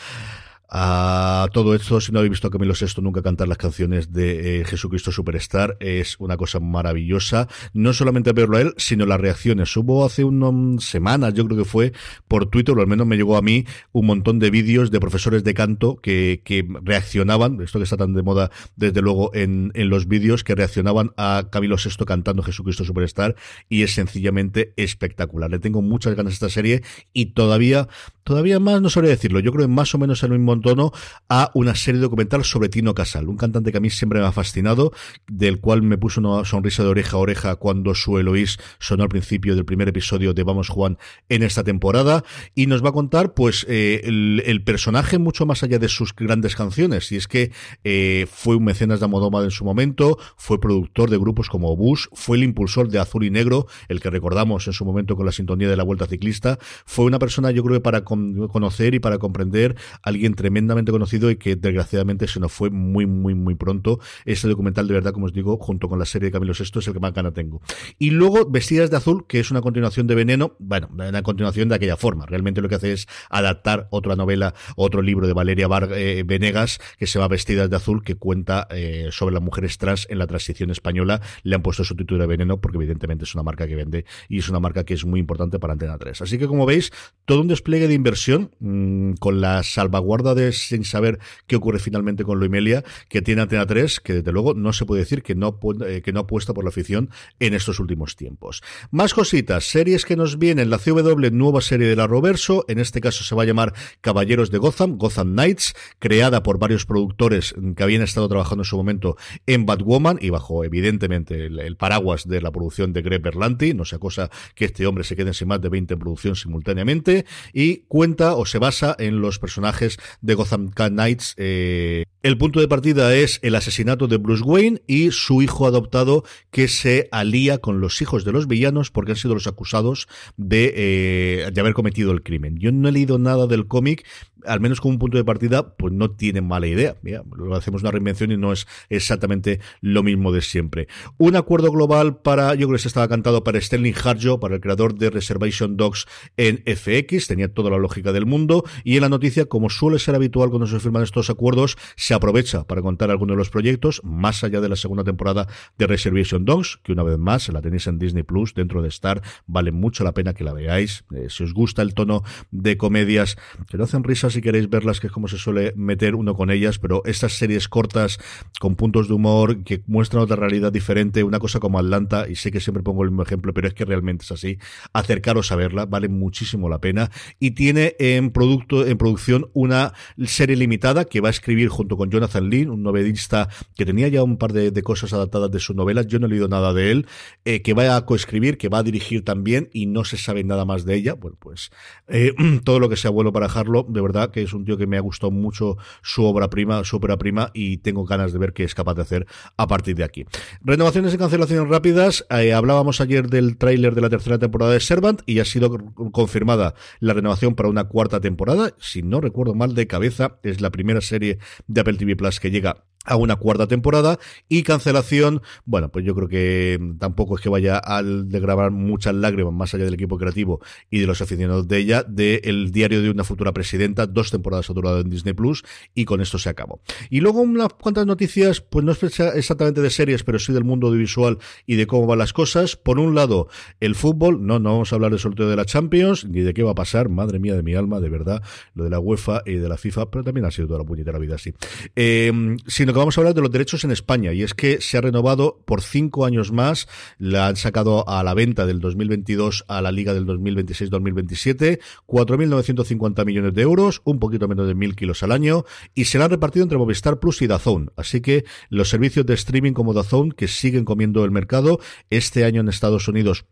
A 0.74 1.50
todo 1.52 1.76
esto, 1.76 2.00
si 2.00 2.14
no 2.14 2.20
habéis 2.20 2.32
visto 2.32 2.48
a 2.48 2.50
Camilo 2.50 2.74
Sesto 2.74 3.02
nunca 3.02 3.22
cantar 3.22 3.50
las 3.50 3.58
canciones 3.58 4.14
de 4.14 4.62
eh, 4.62 4.64
Jesucristo 4.64 5.12
Superstar, 5.12 5.76
es 5.82 6.16
una 6.18 6.38
cosa 6.38 6.62
maravillosa. 6.62 7.50
No 7.74 7.92
solamente 7.92 8.32
verlo 8.32 8.56
a 8.56 8.62
él, 8.62 8.74
sino 8.78 9.06
las 9.06 9.20
reacciones. 9.20 9.76
Hubo 9.76 10.06
hace 10.06 10.24
unas 10.24 10.86
semanas, 10.86 11.34
yo 11.34 11.46
creo 11.46 11.58
que 11.58 11.66
fue 11.66 11.92
por 12.30 12.46
Twitter, 12.46 12.78
o 12.78 12.80
al 12.80 12.88
menos 12.88 13.06
me 13.06 13.18
llegó 13.18 13.36
a 13.36 13.42
mí, 13.42 13.66
un 13.92 14.06
montón 14.06 14.40
de 14.40 14.50
vídeos 14.50 14.92
de 14.92 15.02
profesores 15.02 15.44
de 15.44 15.54
canto 15.54 15.98
que, 15.98 16.42
que 16.46 16.66
reaccionaban, 16.84 17.60
esto 17.62 17.78
que 17.80 17.84
está 17.84 17.98
tan 17.98 18.14
de 18.14 18.24
moda 18.24 18.50
desde 18.78 19.02
luego 19.02 19.36
en, 19.36 19.74
en 19.76 19.90
los 19.90 20.08
vídeos, 20.08 20.46
que 20.46 20.56
reaccionaban 20.56 21.12
a 21.18 21.50
Camilo 21.52 21.78
Sesto 21.78 22.06
cantando 22.06 22.44
Jesucristo 22.44 22.86
Superstar 22.86 23.36
y 23.68 23.84
es 23.84 23.94
sencillamente 23.94 24.74
espectacular. 24.78 25.52
Le 25.52 25.60
tengo 25.60 25.82
muchas 25.82 26.16
ganas 26.16 26.32
a 26.32 26.36
esta 26.36 26.50
serie 26.50 26.82
y 27.12 27.34
todavía, 27.34 27.90
todavía 28.24 28.60
más, 28.60 28.82
no 28.82 28.90
sabría 28.90 29.12
decirlo, 29.12 29.40
yo 29.40 29.52
creo 29.52 29.68
que 29.68 29.72
más 29.72 29.94
o 29.96 29.98
menos 29.98 30.24
en 30.24 30.34
el 30.34 30.40
mismo 30.40 30.60
tono 30.60 30.92
a 31.30 31.52
una 31.54 31.76
serie 31.76 32.02
documental 32.02 32.44
sobre 32.44 32.70
Tino 32.70 32.94
Casal, 32.94 33.28
un 33.28 33.38
cantante 33.38 33.72
que 33.72 33.78
a 33.78 33.82
mí 33.82 33.90
siempre 33.90 34.20
me 34.20 34.26
ha 34.26 34.32
fascinado, 34.32 34.92
del 35.28 35.60
cual 35.60 35.82
me 35.82 35.98
puso 35.98 36.22
una 36.22 36.46
sonrisa 36.46 36.84
de 36.84 36.90
oreja 36.90 37.18
a 37.18 37.20
oreja 37.20 37.56
cuando 37.56 37.96
su 37.96 38.18
Eloís 38.18 38.58
sonó 38.80 39.04
al 39.04 39.10
principio 39.10 39.56
del 39.56 39.66
primer 39.66 39.90
episodio 39.90 40.34
de 40.34 40.44
Vamos 40.44 40.70
Juan 40.70 40.98
en 41.30 41.44
esta 41.44 41.64
temporada, 41.64 42.24
y 42.56 42.68
nos 42.68 42.84
va 42.84 42.90
a 42.90 42.94
contar 42.94 43.34
pues 43.34 43.66
eh, 43.70 44.02
el, 44.04 44.64
personaje 44.64 45.18
mucho 45.18 45.46
más 45.46 45.64
allá 45.64 45.80
de 45.80 45.88
sus 45.88 46.16
grandes 46.16 46.56
canciones, 46.56 47.12
y 47.12 47.16
es 47.16 47.28
que 47.28 47.52
eh, 47.84 48.28
fue 48.32 48.56
un 48.56 48.64
mecenas 48.64 49.00
de 49.00 49.06
Amodoma 49.06 49.44
en 49.44 49.52
su 49.52 49.66
momento, 49.66 50.18
fue 50.38 50.60
productor 50.60 51.10
de 51.10 51.18
grupos 51.18 51.50
como 51.50 51.76
Bush, 51.76 52.06
fue 52.14 52.38
el 52.38 52.44
impulsor 52.44 52.90
de 52.90 53.00
Azul 53.00 53.24
y 53.24 53.32
Negro, 53.32 53.68
el 53.90 54.00
que 54.00 54.10
recordamos 54.10 54.68
en 54.68 54.74
su 54.74 54.86
momento 54.86 55.16
con 55.16 55.26
la 55.26 55.32
sintonía 55.32 55.70
de 55.70 55.76
la 55.76 55.84
Vuelta 55.84 56.06
Ciclista, 56.06 56.58
fue 56.86 57.06
una 57.06 57.20
persona 57.20 57.52
yo 57.52 57.64
creo 57.64 57.78
que 57.78 57.82
para 57.82 58.04
conocer 58.50 58.94
y 58.94 59.00
para 59.00 59.18
comprender 59.18 59.76
a 60.04 60.10
alguien 60.10 60.34
tremendamente 60.34 60.92
conocido 60.92 61.32
y 61.32 61.38
que 61.38 61.56
desgraciadamente 61.56 62.28
se 62.28 62.40
nos 62.40 62.52
fue 62.52 62.70
muy, 62.70 63.06
muy, 63.06 63.36
muy 63.36 63.56
pronto. 63.56 64.00
Ese 64.26 64.48
documental, 64.48 64.88
de 64.88 64.94
verdad, 64.94 65.14
como 65.14 65.26
os 65.26 65.34
digo, 65.34 65.58
junto 65.58 65.88
con 65.90 66.00
la 66.00 66.06
serie 66.06 66.28
de 66.28 66.32
Camilo 66.32 66.54
VI, 66.58 66.80
es 66.80 66.88
el 66.88 66.94
que 66.94 67.00
más 67.00 67.14
gana 67.14 67.32
tengo. 67.32 67.62
Y 67.98 68.12
luego, 68.12 68.50
Vestidas 68.50 68.90
de 68.90 68.98
Azul, 68.98 69.26
que 69.28 69.40
es 69.40 69.52
una 69.52 69.62
continuación 69.62 70.08
de 70.08 70.16
Veneno, 70.16 70.56
bueno, 70.60 70.90
una 70.92 71.22
continuación 71.24 71.70
de 71.70 71.76
aquella 71.76 71.98
forma. 71.98 72.26
Realmente 72.26 72.62
lo 72.62 72.70
que 72.70 72.76
hace 72.76 72.94
es 72.94 73.08
adaptar 73.30 73.88
otra 73.92 74.16
novela, 74.16 74.54
otro 74.76 75.02
libro 75.02 75.28
de 75.28 75.34
Valeria 75.34 75.68
eh, 75.96 76.24
Venegas, 76.26 76.80
que 76.98 77.08
se 77.08 77.20
llama 77.20 77.30
Vestidas 77.30 77.70
de 77.70 77.76
Azul, 77.76 78.04
que 78.04 78.16
cuenta 78.16 78.68
eh, 78.72 79.10
sobre 79.12 79.34
las 79.34 79.44
mujeres 79.44 79.78
trans 79.78 80.08
en 80.10 80.20
la 80.20 80.28
transición 80.28 80.72
española. 80.72 81.22
Le 81.44 81.56
han 81.56 81.62
puesto 81.62 81.84
su 81.84 81.96
título 81.96 82.22
de 82.22 82.28
Veneno 82.28 82.60
porque 82.60 82.78
evidentemente 82.78 83.24
es 83.24 83.34
una 83.36 83.44
marca 83.44 83.68
que 83.68 83.76
vende 83.76 84.06
y 84.30 84.40
es 84.40 84.50
una 84.50 84.60
marca 84.60 84.84
que 84.84 84.94
es 84.94 85.06
muy 85.06 85.20
importante 85.20 85.60
para 85.60 85.74
Antena 85.74 85.98
3. 85.98 86.22
Así 86.22 86.38
que 86.38 86.48
como 86.48 86.66
veis, 86.66 86.92
todo 87.26 87.42
un 87.42 87.48
despliegue 87.48 87.88
de 87.88 87.94
inversión 88.02 88.52
mm, 88.60 89.14
con 89.14 89.42
la 89.42 89.64
salvaguarda 89.64 90.36
de 90.36 90.52
sin 90.52 90.84
saber 90.84 91.20
qué 91.48 91.56
ocurre 91.56 91.80
finalmente 91.80 92.24
con 92.24 92.40
Loimelia 92.40 92.84
que 93.10 93.22
tiene 93.22 93.42
Antena 93.42 93.66
3, 93.66 94.00
que 94.00 94.14
desde 94.16 94.32
luego 94.32 94.54
no 94.54 94.74
se 94.74 94.86
puede 94.86 95.02
decir 95.02 95.24
que 95.24 95.36
no, 95.36 95.58
eh, 95.86 96.02
que 96.02 96.12
no 96.12 96.22
apuesta 96.22 96.54
por 96.54 96.64
la 96.64 96.70
afición 96.70 97.10
en 97.40 97.54
estos 97.54 97.80
últimos 97.80 98.16
tiempos. 98.16 98.62
Más 98.92 99.14
cositas, 99.14 99.66
series 99.66 100.06
que 100.06 100.16
nos 100.16 100.40
vienen, 100.40 100.70
la 100.70 100.78
CW, 100.78 101.30
nueva 101.32 101.62
serie 101.62 101.88
de 101.88 101.96
la 101.96 102.08
Roverso, 102.08 102.66
en 102.68 102.80
este 102.80 103.02
caso 103.02 103.24
se 103.24 103.36
va 103.36 103.44
a 103.44 103.46
llamar 103.46 103.74
Caballeros 104.02 104.52
de 104.52 104.58
Gotham, 104.58 104.98
Gotham 104.98 105.34
Knights, 105.34 105.74
creada 106.00 106.44
por 106.44 106.60
varios 106.60 106.86
productores 106.86 107.54
que 107.76 107.84
habían 107.84 108.02
estado 108.02 108.28
trabajando 108.28 108.64
en 108.64 108.66
su 108.66 108.78
momento 108.78 109.18
en 109.46 109.66
Batwoman 109.66 110.18
y 110.22 110.30
bajo 110.30 110.64
evidentemente 110.64 111.46
el, 111.46 111.76
paraguas 111.78 112.28
de 112.28 112.42
la 112.42 112.52
producción 112.52 112.94
de 112.94 113.02
Greg 113.02 113.22
Berlanti, 113.22 113.74
no 113.74 113.86
sea 113.86 114.00
cosa 114.00 114.30
que 114.56 114.66
este 114.66 114.86
hombre 114.88 115.04
se 115.04 115.16
quede 115.16 115.34
sin 115.34 115.48
más 115.48 115.62
de 115.62 115.70
20 115.70 115.94
en 115.94 116.00
producción 116.00 116.36
simultáneamente, 116.36 117.26
y 117.54 117.84
cuenta 117.92 118.36
o 118.36 118.46
se 118.46 118.58
basa 118.58 118.96
en 119.00 119.20
los 119.20 119.38
personajes 119.38 120.00
de 120.22 120.36
Gotham 120.36 120.72
Knights. 120.72 121.34
Eh, 121.36 122.06
el 122.24 122.38
punto 122.38 122.62
de 122.62 122.70
partida 122.70 123.14
es 123.14 123.42
el 123.44 123.54
asesinato 123.54 124.08
de 124.08 124.16
Bruce 124.16 124.44
Wayne 124.46 124.82
y 124.88 125.12
su 125.12 125.42
hijo 125.42 125.68
adoptado 125.68 126.24
que 126.52 126.70
se 126.70 127.10
alía 127.12 127.58
con 127.58 127.82
los 127.82 128.02
hijos 128.02 128.24
de 128.24 128.32
los 128.32 128.48
villanos 128.48 128.92
porque 128.92 129.12
han 129.12 129.18
sido 129.18 129.34
los 129.34 129.46
acusados 129.46 130.08
de, 130.38 130.74
eh, 130.74 131.52
de 131.52 131.60
haber 131.60 131.74
cometido 131.74 132.14
el 132.14 132.24
crimen. 132.24 132.56
Yo 132.60 132.72
no 132.72 132.88
he 132.88 132.94
leído 132.94 133.18
nada 133.18 133.46
del 133.46 133.68
cómic, 133.68 134.08
al 134.46 134.62
menos 134.62 134.80
como 134.80 134.94
un 134.94 135.00
punto 135.00 135.18
de 135.18 135.26
partida, 135.26 135.76
pues 135.76 135.94
no 135.94 136.12
tiene 136.12 136.40
mala 136.40 136.68
idea. 136.68 136.96
lo 137.36 137.56
hacemos 137.56 137.82
una 137.82 137.92
reinvención 137.92 138.32
y 138.32 138.38
no 138.38 138.54
es 138.54 138.68
exactamente 138.90 139.60
lo 139.82 140.02
mismo 140.02 140.32
de 140.32 140.42
siempre. 140.42 140.88
Un 141.18 141.36
acuerdo 141.36 141.72
global 141.72 142.22
para, 142.22 142.56
yo 142.56 142.68
creo 142.68 142.78
que 142.78 142.84
se 142.84 142.88
estaba 142.88 143.10
cantado 143.10 143.44
para 143.44 143.60
Sterling 143.60 143.96
Harjo, 144.02 144.40
para 144.40 144.56
el 144.56 144.62
creador 144.62 144.96
de 144.96 145.10
Reservation 145.10 145.76
Dogs 145.76 146.08
en 146.38 146.64
FX, 146.66 147.28
tenía 147.28 147.54
toda 147.54 147.70
la 147.70 147.81
lógica 147.82 148.14
del 148.14 148.26
mundo, 148.26 148.64
y 148.84 148.96
en 148.96 149.02
la 149.02 149.10
noticia, 149.10 149.46
como 149.46 149.70
suele 149.70 150.00
ser 150.00 150.16
habitual 150.16 150.50
cuando 150.50 150.68
se 150.68 150.80
firman 150.80 151.04
estos 151.04 151.30
acuerdos, 151.30 151.78
se 151.96 152.14
aprovecha 152.14 152.64
para 152.64 152.82
contar 152.82 153.12
algunos 153.12 153.36
de 153.36 153.38
los 153.40 153.50
proyectos, 153.50 154.02
más 154.04 154.44
allá 154.44 154.62
de 154.62 154.70
la 154.70 154.76
segunda 154.76 155.04
temporada 155.04 155.48
de 155.78 155.88
Reservation 155.88 156.46
Dogs, 156.46 156.80
que 156.84 156.92
una 156.92 157.04
vez 157.04 157.18
más 157.18 157.50
la 157.50 157.62
tenéis 157.62 157.88
en 157.88 158.00
Disney 158.00 158.24
Plus, 158.24 158.54
dentro 158.54 158.82
de 158.82 158.90
Star, 158.90 159.22
vale 159.48 159.72
mucho 159.72 160.04
la 160.04 160.14
pena 160.14 160.34
que 160.34 160.44
la 160.44 160.54
veáis. 160.54 161.04
Eh, 161.16 161.28
si 161.30 161.44
os 161.44 161.54
gusta 161.54 161.82
el 161.82 161.94
tono 161.94 162.24
de 162.52 162.78
comedias 162.78 163.38
que 163.70 163.78
no 163.78 163.84
hacen 163.84 164.04
risas 164.04 164.34
si 164.34 164.42
queréis 164.42 164.70
verlas, 164.70 165.00
que 165.00 165.08
es 165.08 165.14
como 165.14 165.28
se 165.28 165.38
suele 165.38 165.74
meter 165.76 166.16
uno 166.16 166.36
con 166.36 166.52
ellas, 166.52 166.80
pero 166.80 167.02
estas 167.06 167.34
series 167.34 167.68
cortas 167.68 168.20
con 168.60 168.76
puntos 168.76 169.08
de 169.08 169.14
humor 169.14 169.64
que 169.64 169.84
muestran 169.88 170.24
otra 170.24 170.36
realidad 170.36 170.72
diferente, 170.72 171.24
una 171.24 171.40
cosa 171.40 171.60
como 171.60 171.80
Atlanta, 171.80 172.28
y 172.30 172.36
sé 172.36 172.52
que 172.52 172.60
siempre 172.60 172.84
pongo 172.84 173.04
el 173.04 173.12
mismo 173.12 173.24
ejemplo, 173.24 173.54
pero 173.54 173.68
es 173.68 173.74
que 173.74 173.86
realmente 173.86 174.26
es 174.26 174.32
así, 174.32 174.58
acercaros 174.94 175.52
a 175.52 175.56
verla, 175.56 175.86
vale 175.86 176.10
muchísimo 176.10 176.70
la 176.70 176.80
pena, 176.80 177.12
y 177.40 177.52
en 177.78 178.32
producto, 178.32 178.86
en 178.86 178.98
producción 178.98 179.50
una 179.54 179.94
serie 180.26 180.56
limitada 180.56 181.06
que 181.06 181.22
va 181.22 181.30
a 181.30 181.32
escribir 181.32 181.70
junto 181.70 181.98
con 181.98 182.10
Jonathan 182.10 182.50
Lynn, 182.50 182.70
un 182.70 182.84
novelista 182.84 183.50
que 183.76 183.86
tenía 183.86 184.08
ya 184.08 184.24
un 184.24 184.38
par 184.38 184.54
de, 184.54 184.72
cosas 184.82 185.14
adaptadas 185.14 185.52
de 185.52 185.60
sus 185.60 185.76
novelas, 185.76 186.08
yo 186.08 186.20
no 186.20 186.26
he 186.26 186.30
leído 186.30 186.48
nada 186.48 186.74
de 186.74 186.92
él, 186.92 187.08
eh, 187.46 187.62
que 187.62 187.74
va 187.74 187.96
a 187.96 188.06
coescribir, 188.06 188.58
que 188.58 188.70
va 188.70 188.80
a 188.80 188.84
dirigir 188.84 189.24
también, 189.24 189.70
y 189.74 189.86
no 189.86 190.04
se 190.04 190.18
sabe 190.18 190.44
nada 190.44 190.66
más 190.66 190.86
de 190.86 190.96
ella, 190.96 191.14
bueno, 191.14 191.38
pues 191.40 191.72
eh, 192.08 192.34
todo 192.64 192.80
lo 192.80 192.90
que 192.90 192.96
sea 192.96 193.12
bueno 193.12 193.32
para 193.32 193.48
Harlow, 193.48 193.86
de 193.90 194.02
verdad 194.02 194.32
que 194.32 194.42
es 194.42 194.54
un 194.54 194.66
tío 194.66 194.78
que 194.78 194.88
me 194.88 194.98
ha 194.98 195.02
gustado 195.02 195.32
mucho 195.32 195.78
su 196.02 196.24
obra 196.24 196.50
prima, 196.50 196.84
su 196.84 196.98
obra 196.98 197.18
prima, 197.18 197.52
y 197.54 197.78
tengo 197.78 198.06
ganas 198.06 198.34
de 198.34 198.40
ver 198.40 198.54
qué 198.54 198.64
es 198.64 198.76
capaz 198.76 198.96
de 198.96 199.02
hacer 199.04 199.28
a 199.58 199.68
partir 199.68 199.96
de 199.96 200.04
aquí. 200.04 200.26
Renovaciones 200.64 201.14
y 201.14 201.18
cancelaciones 201.18 201.70
rápidas. 201.70 202.26
Eh, 202.30 202.54
hablábamos 202.54 203.02
ayer 203.02 203.30
del 203.30 203.58
tráiler 203.58 203.96
de 203.96 204.02
la 204.02 204.10
tercera 204.10 204.38
temporada 204.38 204.74
de 204.74 204.80
Servant 204.80 205.22
y 205.26 205.40
ha 205.40 205.46
sido 205.46 205.72
confirmada 206.12 206.74
la 207.00 207.14
renovación 207.14 207.56
para 207.62 207.70
una 207.70 207.84
cuarta 207.84 208.20
temporada. 208.20 208.74
Si 208.80 209.04
no 209.04 209.22
recuerdo 209.22 209.54
mal 209.54 209.76
de 209.76 209.86
cabeza, 209.86 210.40
es 210.42 210.62
la 210.62 210.72
primera 210.72 211.00
serie 211.00 211.38
de 211.68 211.82
Apple 211.82 211.94
TV 211.94 212.16
Plus 212.16 212.40
que 212.40 212.50
llega 212.50 212.86
a 213.06 213.16
una 213.16 213.36
cuarta 213.36 213.68
temporada 213.68 214.20
y 214.48 214.64
cancelación, 214.64 215.42
bueno, 215.66 215.90
pues 215.90 216.06
yo 216.06 216.14
creo 216.14 216.28
que 216.28 216.80
tampoco 217.00 217.36
es 217.36 217.42
que 217.42 217.50
vaya 217.50 217.78
al 217.78 218.30
de 218.30 218.40
grabar 218.40 218.72
muchas 218.72 219.16
lágrimas 219.16 219.54
más 219.54 219.74
allá 219.74 219.86
del 219.86 219.96
equipo 219.96 220.18
creativo 220.18 220.62
y 220.90 221.00
de 221.00 221.08
los 221.08 221.22
aficionados 221.22 221.68
de 221.68 221.78
ella, 221.78 222.04
de 222.04 222.42
El 222.44 222.72
diario 222.72 223.02
de 223.02 223.10
una 223.10 223.24
futura 223.24 223.54
presidenta, 223.54 224.06
dos 224.06 224.30
temporadas 224.30 224.70
ha 224.70 224.74
durado 224.74 225.00
en 225.00 225.10
Disney 225.10 225.34
Plus 225.34 225.64
y 225.96 226.06
con 226.06 226.22
esto 226.22 226.38
se 226.38 226.50
acabó. 226.50 226.82
Y 227.10 227.22
luego 227.22 227.42
unas 227.42 227.74
cuantas 227.74 228.06
noticias, 228.06 228.62
pues 228.62 228.86
no 228.86 228.92
es 228.92 229.02
exactamente 229.02 229.82
de 229.82 229.90
series, 229.90 230.24
pero 230.24 230.38
sí 230.38 230.54
del 230.54 230.64
mundo 230.64 230.88
audiovisual 230.88 231.40
y 231.66 231.76
de 231.78 231.88
cómo 231.88 232.06
van 232.06 232.20
las 232.20 232.34
cosas. 232.34 232.76
Por 232.76 233.00
un 233.00 233.16
lado, 233.16 233.48
el 233.80 233.96
fútbol, 233.96 234.46
no, 234.46 234.60
no 234.60 234.74
vamos 234.74 234.92
a 234.92 234.96
hablar 234.96 235.12
del 235.12 235.20
sorteo 235.20 235.50
de 235.50 235.56
la 235.56 235.66
Champions, 235.66 236.26
ni 236.26 236.42
de 236.42 236.54
qué 236.54 236.62
va 236.62 236.72
a 236.72 236.76
pasar, 236.76 237.10
madre 237.10 237.40
mía 237.40 237.56
de 237.56 237.64
mi 237.64 237.74
alma, 237.74 238.00
de 238.00 238.10
verdad, 238.10 238.44
lo 238.76 238.84
de 238.84 238.92
la 238.92 239.00
UEFA 239.00 239.42
y 239.46 239.54
de 239.54 239.68
la 239.68 239.78
FIFA, 239.78 240.12
pero 240.12 240.24
también 240.24 240.46
ha 240.46 240.52
sido 240.52 240.68
toda 240.68 240.80
la 240.80 240.86
puñetera 240.86 241.18
vida 241.18 241.36
así. 241.36 241.54
Eh, 241.96 242.32
sino 242.68 242.91
que 242.94 243.00
vamos 243.00 243.18
a 243.18 243.22
hablar 243.22 243.34
de 243.34 243.42
los 243.42 243.52
derechos 243.52 243.84
en 243.84 243.92
España 243.92 244.34
y 244.34 244.44
es 244.44 244.54
que 244.54 244.82
se 244.82 244.98
ha 244.98 245.02
renovado 245.02 245.62
por 245.66 245.82
cinco 245.82 246.26
años 246.26 246.52
más, 246.52 246.88
la 247.18 247.48
han 247.48 247.56
sacado 247.56 248.08
a 248.08 248.24
la 248.24 248.34
venta 248.34 248.66
del 248.66 248.80
2022 248.80 249.66
a 249.68 249.82
la 249.82 249.92
liga 249.92 250.14
del 250.14 250.26
2026-2027, 250.26 251.80
4.950 252.08 253.26
millones 253.26 253.54
de 253.54 253.62
euros, 253.62 254.02
un 254.04 254.20
poquito 254.20 254.48
menos 254.48 254.68
de 254.68 254.76
mil 254.76 254.96
kilos 254.96 255.24
al 255.24 255.32
año 255.32 255.66
y 255.94 256.06
se 256.06 256.18
la 256.18 256.26
han 256.26 256.32
repartido 256.32 256.64
entre 256.64 256.78
Movistar 256.78 257.20
Plus 257.20 257.42
y 257.42 257.48
Dazone. 257.48 257.90
Así 257.96 258.22
que 258.22 258.46
los 258.70 258.90
servicios 258.90 259.26
de 259.26 259.34
streaming 259.34 259.74
como 259.74 259.94
Dazone 259.94 260.32
que 260.32 260.48
siguen 260.48 260.86
comiendo 260.86 261.24
el 261.26 261.32
mercado 261.32 261.80
este 262.10 262.46
año 262.46 262.62
en 262.62 262.70
Estados 262.70 263.08
Unidos 263.08 263.46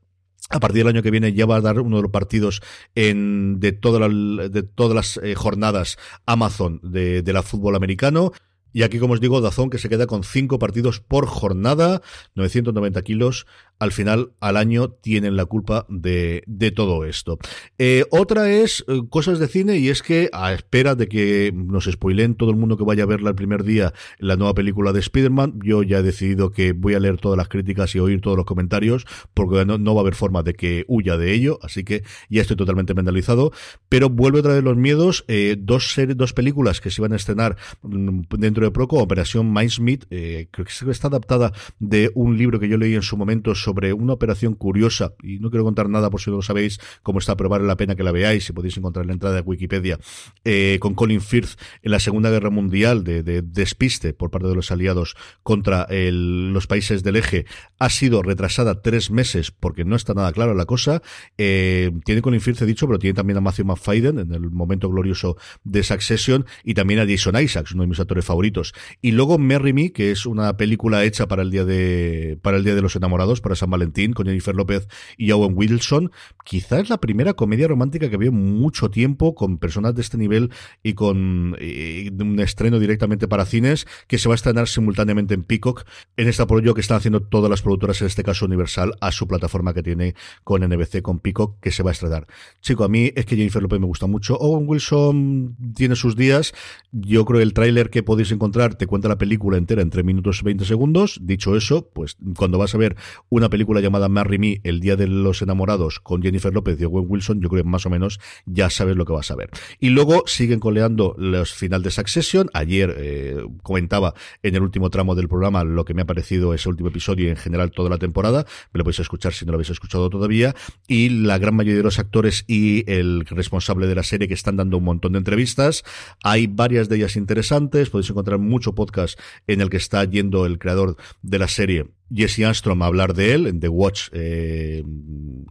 a 0.49 0.59
partir 0.59 0.79
del 0.79 0.95
año 0.95 1.03
que 1.03 1.11
viene 1.11 1.33
ya 1.33 1.45
va 1.45 1.57
a 1.57 1.61
dar 1.61 1.79
uno 1.79 1.97
de 1.97 2.03
los 2.03 2.11
partidos 2.11 2.61
en, 2.95 3.59
de, 3.59 3.71
todas 3.71 4.09
de 4.09 4.63
todas 4.63 4.95
las 4.95 5.17
eh, 5.23 5.35
jornadas 5.35 5.97
Amazon 6.25 6.79
de 6.81 7.31
la 7.31 7.43
fútbol 7.43 7.75
americano. 7.75 8.31
Y 8.71 8.83
aquí, 8.83 8.99
como 8.99 9.13
os 9.13 9.21
digo, 9.21 9.41
Dazón 9.41 9.69
que 9.69 9.77
se 9.77 9.89
queda 9.89 10.07
con 10.07 10.23
cinco 10.23 10.59
partidos 10.59 10.99
por 10.99 11.25
jornada, 11.25 12.01
990 12.35 13.01
kilos, 13.01 13.47
al 13.79 13.93
final, 13.93 14.33
al 14.41 14.57
año, 14.57 14.89
tienen 14.89 15.37
la 15.37 15.45
culpa 15.45 15.85
de, 15.87 16.43
de 16.45 16.71
todo 16.71 17.05
esto. 17.05 17.39
Eh, 17.77 18.03
otra 18.11 18.51
es 18.51 18.83
eh, 18.89 19.01
cosas 19.09 19.39
de 19.39 19.47
cine 19.47 19.77
y 19.77 19.87
es 19.87 20.03
que, 20.03 20.29
a 20.33 20.51
espera 20.53 20.95
de 20.95 21.07
que 21.07 21.53
nos 21.55 21.85
spoilen 21.85 22.35
todo 22.35 22.51
el 22.51 22.57
mundo 22.57 22.75
que 22.75 22.83
vaya 22.83 23.03
a 23.03 23.07
verla 23.07 23.29
el 23.29 23.35
primer 23.35 23.63
día, 23.63 23.93
la 24.17 24.35
nueva 24.35 24.53
película 24.53 24.91
de 24.91 24.99
Spider-Man, 24.99 25.59
yo 25.63 25.81
ya 25.83 25.99
he 25.99 26.03
decidido 26.03 26.51
que 26.51 26.73
voy 26.73 26.95
a 26.95 26.99
leer 26.99 27.17
todas 27.21 27.37
las 27.37 27.47
críticas 27.47 27.95
y 27.95 27.99
oír 27.99 28.19
todos 28.19 28.35
los 28.35 28.45
comentarios, 28.45 29.05
porque 29.33 29.63
no, 29.65 29.95
va 29.95 30.01
a 30.01 30.03
haber 30.03 30.15
forma 30.15 30.43
de 30.43 30.55
que 30.55 30.83
huya 30.89 31.15
de 31.15 31.33
ello, 31.33 31.59
así 31.61 31.85
que 31.85 32.03
ya 32.29 32.41
estoy 32.41 32.57
totalmente 32.57 32.93
mentalizado. 32.93 33.53
Pero 33.87 34.09
vuelve 34.09 34.39
a 34.39 34.43
traer 34.43 34.63
los 34.63 34.75
miedos, 34.75 35.23
eh, 35.29 35.55
dos, 35.57 35.93
series, 35.93 36.17
dos 36.17 36.33
películas 36.33 36.81
que 36.81 36.91
se 36.91 37.01
van 37.01 37.13
a 37.13 37.15
estrenar 37.15 37.55
mm, 37.81 38.23
dentro 38.37 38.65
de 38.65 38.71
Proco, 38.71 38.97
Operación 38.97 39.53
Mindsmith, 39.53 40.05
eh, 40.09 40.49
creo 40.51 40.65
que 40.65 40.91
está 40.91 41.07
adaptada 41.07 41.53
de 41.79 42.11
un 42.13 42.37
libro 42.37 42.59
que 42.59 42.67
yo 42.67 42.77
leí 42.77 42.95
en 42.95 43.03
su 43.03 43.15
momento 43.15 43.55
sobre 43.55 43.68
una 43.93 44.13
operación 44.13 44.55
curiosa, 44.55 45.13
y 45.23 45.39
no 45.39 45.49
quiero 45.49 45.63
contar 45.63 45.89
nada 45.89 46.09
por 46.09 46.21
si 46.21 46.29
no 46.29 46.37
lo 46.37 46.41
sabéis, 46.41 46.79
cómo 47.03 47.19
está, 47.19 47.35
pero 47.35 47.49
vale 47.49 47.65
la 47.65 47.77
pena 47.77 47.95
que 47.95 48.03
la 48.03 48.11
veáis, 48.11 48.45
si 48.45 48.53
podéis 48.53 48.77
encontrar 48.77 49.05
la 49.05 49.13
entrada 49.13 49.35
de 49.35 49.41
Wikipedia, 49.41 49.99
eh, 50.43 50.77
con 50.79 50.93
Colin 50.93 51.21
Firth 51.21 51.59
en 51.81 51.91
la 51.91 51.99
Segunda 51.99 52.29
Guerra 52.29 52.49
Mundial, 52.49 53.03
de, 53.03 53.41
despiste 53.41 54.13
por 54.13 54.31
parte 54.31 54.47
de 54.47 54.55
los 54.55 54.71
aliados 54.71 55.15
contra 55.43 55.87
los 55.89 56.67
países 56.67 57.03
del 57.03 57.15
eje, 57.15 57.45
ha 57.77 57.89
sido 57.89 58.21
retrasada 58.21 58.81
tres 58.81 59.11
meses 59.11 59.51
porque 59.51 59.85
no 59.85 59.95
está 59.95 60.13
nada 60.13 60.31
claro 60.31 60.53
la 60.53 60.65
cosa. 60.65 61.01
Eh, 61.37 61.91
tiene 62.05 62.21
Colin 62.21 62.41
Firth, 62.41 62.61
he 62.61 62.65
dicho, 62.65 62.87
pero 62.87 62.99
tiene 62.99 63.13
también 63.13 63.37
a 63.37 63.41
Matthew 63.41 63.65
McFadden 63.65 64.19
en 64.19 64.33
el 64.33 64.49
momento 64.51 64.89
glorioso 64.89 65.37
de 65.63 65.83
Succession 65.83 66.45
y 66.63 66.73
también 66.73 66.99
a 66.99 67.07
Jason 67.07 67.39
Isaacs, 67.39 67.71
uno 67.73 67.83
de 67.83 67.89
mis 67.89 67.99
actores 67.99 68.25
favoritos. 68.25 68.73
Y 69.01 69.11
luego 69.11 69.37
Merry 69.37 69.73
Me, 69.73 69.91
que 69.91 70.11
es 70.11 70.25
una 70.25 70.57
película 70.57 71.03
hecha 71.03 71.27
para 71.27 71.41
el 71.41 71.51
día 71.51 71.65
de, 71.65 72.37
para 72.41 72.57
el 72.57 72.63
día 72.63 72.75
de 72.75 72.81
los 72.81 72.95
enamorados, 72.95 73.41
para 73.41 73.55
San 73.59 73.69
Valentín 73.69 74.13
con 74.13 74.25
Jennifer 74.25 74.55
López 74.55 74.87
y 75.17 75.31
Owen 75.31 75.53
Wilson. 75.55 76.11
Quizás 76.43 76.89
la 76.89 76.99
primera 76.99 77.33
comedia 77.33 77.67
romántica 77.67 78.09
que 78.09 78.17
veo 78.17 78.31
mucho 78.31 78.89
tiempo 78.89 79.35
con 79.35 79.57
personas 79.57 79.95
de 79.95 80.01
este 80.01 80.17
nivel 80.17 80.51
y 80.83 80.93
con 80.93 81.55
un 81.57 82.39
estreno 82.39 82.79
directamente 82.79 83.27
para 83.27 83.45
cines 83.45 83.85
que 84.07 84.17
se 84.17 84.27
va 84.27 84.33
a 84.33 84.37
estrenar 84.37 84.67
simultáneamente 84.67 85.33
en 85.33 85.43
Peacock 85.43 85.85
en 86.17 86.27
esta 86.27 86.43
apoyo 86.43 86.73
que 86.73 86.81
están 86.81 86.97
haciendo 86.97 87.21
todas 87.21 87.49
las 87.49 87.61
productoras, 87.61 88.01
en 88.01 88.07
este 88.07 88.23
caso 88.23 88.45
Universal, 88.45 88.93
a 89.01 89.11
su 89.11 89.27
plataforma 89.27 89.73
que 89.73 89.83
tiene 89.83 90.15
con 90.43 90.63
NBC, 90.63 91.01
con 91.01 91.19
Peacock, 91.19 91.59
que 91.59 91.71
se 91.71 91.83
va 91.83 91.91
a 91.91 91.93
estrenar. 91.93 92.27
Chico, 92.61 92.83
a 92.83 92.89
mí 92.89 93.11
es 93.15 93.25
que 93.25 93.35
Jennifer 93.35 93.61
López 93.61 93.79
me 93.79 93.85
gusta 93.85 94.07
mucho. 94.07 94.37
Owen 94.37 94.67
Wilson 94.67 95.55
tiene 95.75 95.95
sus 95.95 96.15
días. 96.15 96.53
Yo 96.91 97.25
creo 97.25 97.39
que 97.39 97.43
el 97.43 97.53
tráiler 97.53 97.89
que 97.89 98.03
podéis 98.03 98.31
encontrar 98.31 98.75
te 98.75 98.87
cuenta 98.87 99.07
la 99.07 99.17
película 99.17 99.57
entera 99.57 99.81
en 99.81 99.89
3 99.89 100.03
minutos 100.05 100.41
y 100.41 100.45
20 100.45 100.65
segundos. 100.65 101.19
Dicho 101.21 101.55
eso, 101.55 101.89
pues 101.93 102.17
cuando 102.37 102.57
vas 102.57 102.73
a 102.75 102.77
ver 102.77 102.95
una 103.29 103.48
película 103.49 103.81
llamada 103.81 104.09
Marry 104.09 104.37
Me, 104.37 104.61
El 104.63 104.79
Día 104.79 104.95
de 104.95 105.07
los 105.07 105.41
Enamorados, 105.41 105.99
con 105.99 106.21
Jennifer 106.21 106.53
López 106.53 106.79
y 106.79 106.85
Owen 106.85 107.05
Wilson, 107.07 107.41
yo 107.41 107.49
creo 107.49 107.63
que 107.63 107.69
más 107.69 107.85
o 107.85 107.89
menos 107.89 108.19
ya 108.45 108.69
sabes 108.69 108.95
lo 108.95 109.05
que 109.05 109.13
vas 109.13 109.31
a 109.31 109.35
ver. 109.35 109.49
Y 109.79 109.89
luego 109.89 110.23
siguen 110.25 110.59
coleando 110.59 111.15
los 111.17 111.53
final 111.53 111.83
de 111.83 111.91
Succession. 111.91 112.49
Ayer 112.53 112.93
eh, 112.97 113.43
comentaba 113.63 114.13
en 114.43 114.55
el 114.55 114.61
último 114.61 114.89
tramo 114.89 115.15
del 115.15 115.27
programa 115.27 115.63
lo 115.63 115.85
que 115.85 115.93
me 115.93 116.01
ha 116.01 116.05
parecido 116.05 116.53
ese 116.53 116.69
último 116.69 116.89
episodio 116.89 117.27
y 117.27 117.29
en 117.29 117.35
general 117.37 117.71
toda 117.71 117.89
la 117.89 117.97
temporada. 117.97 118.45
Me 118.73 118.79
lo 118.79 118.83
podéis 118.83 118.99
escuchar 118.99 119.33
si 119.33 119.45
no 119.45 119.51
lo 119.51 119.57
habéis 119.57 119.69
escuchado 119.69 120.09
todavía. 120.09 120.55
Y 120.87 121.09
la 121.09 121.37
gran 121.37 121.55
mayoría 121.55 121.77
de 121.77 121.83
los 121.83 121.99
actores 121.99 122.45
y 122.47 122.89
el 122.91 123.25
responsable 123.25 123.87
de 123.87 123.95
la 123.95 124.03
serie 124.03 124.27
que 124.27 124.33
están 124.33 124.57
dando 124.57 124.77
un 124.77 124.83
montón 124.83 125.13
de 125.13 125.19
entrevistas. 125.19 125.83
Hay 126.23 126.47
varias 126.47 126.89
de 126.89 126.97
ellas 126.97 127.15
interesantes. 127.15 127.89
Podéis 127.89 128.09
encontrar 128.09 128.39
mucho 128.39 128.75
podcast 128.75 129.19
en 129.47 129.61
el 129.61 129.69
que 129.69 129.77
está 129.77 130.03
yendo 130.03 130.45
el 130.45 130.59
creador 130.59 130.97
de 131.21 131.39
la 131.39 131.47
serie 131.47 131.98
Jesse 132.09 132.43
Armstrong 132.43 132.81
a 132.81 132.85
hablar 132.85 133.13
de 133.13 133.33
él 133.33 133.47
en 133.47 133.59
The 133.59 133.69
Watch, 133.69 134.09
eh, 134.13 134.83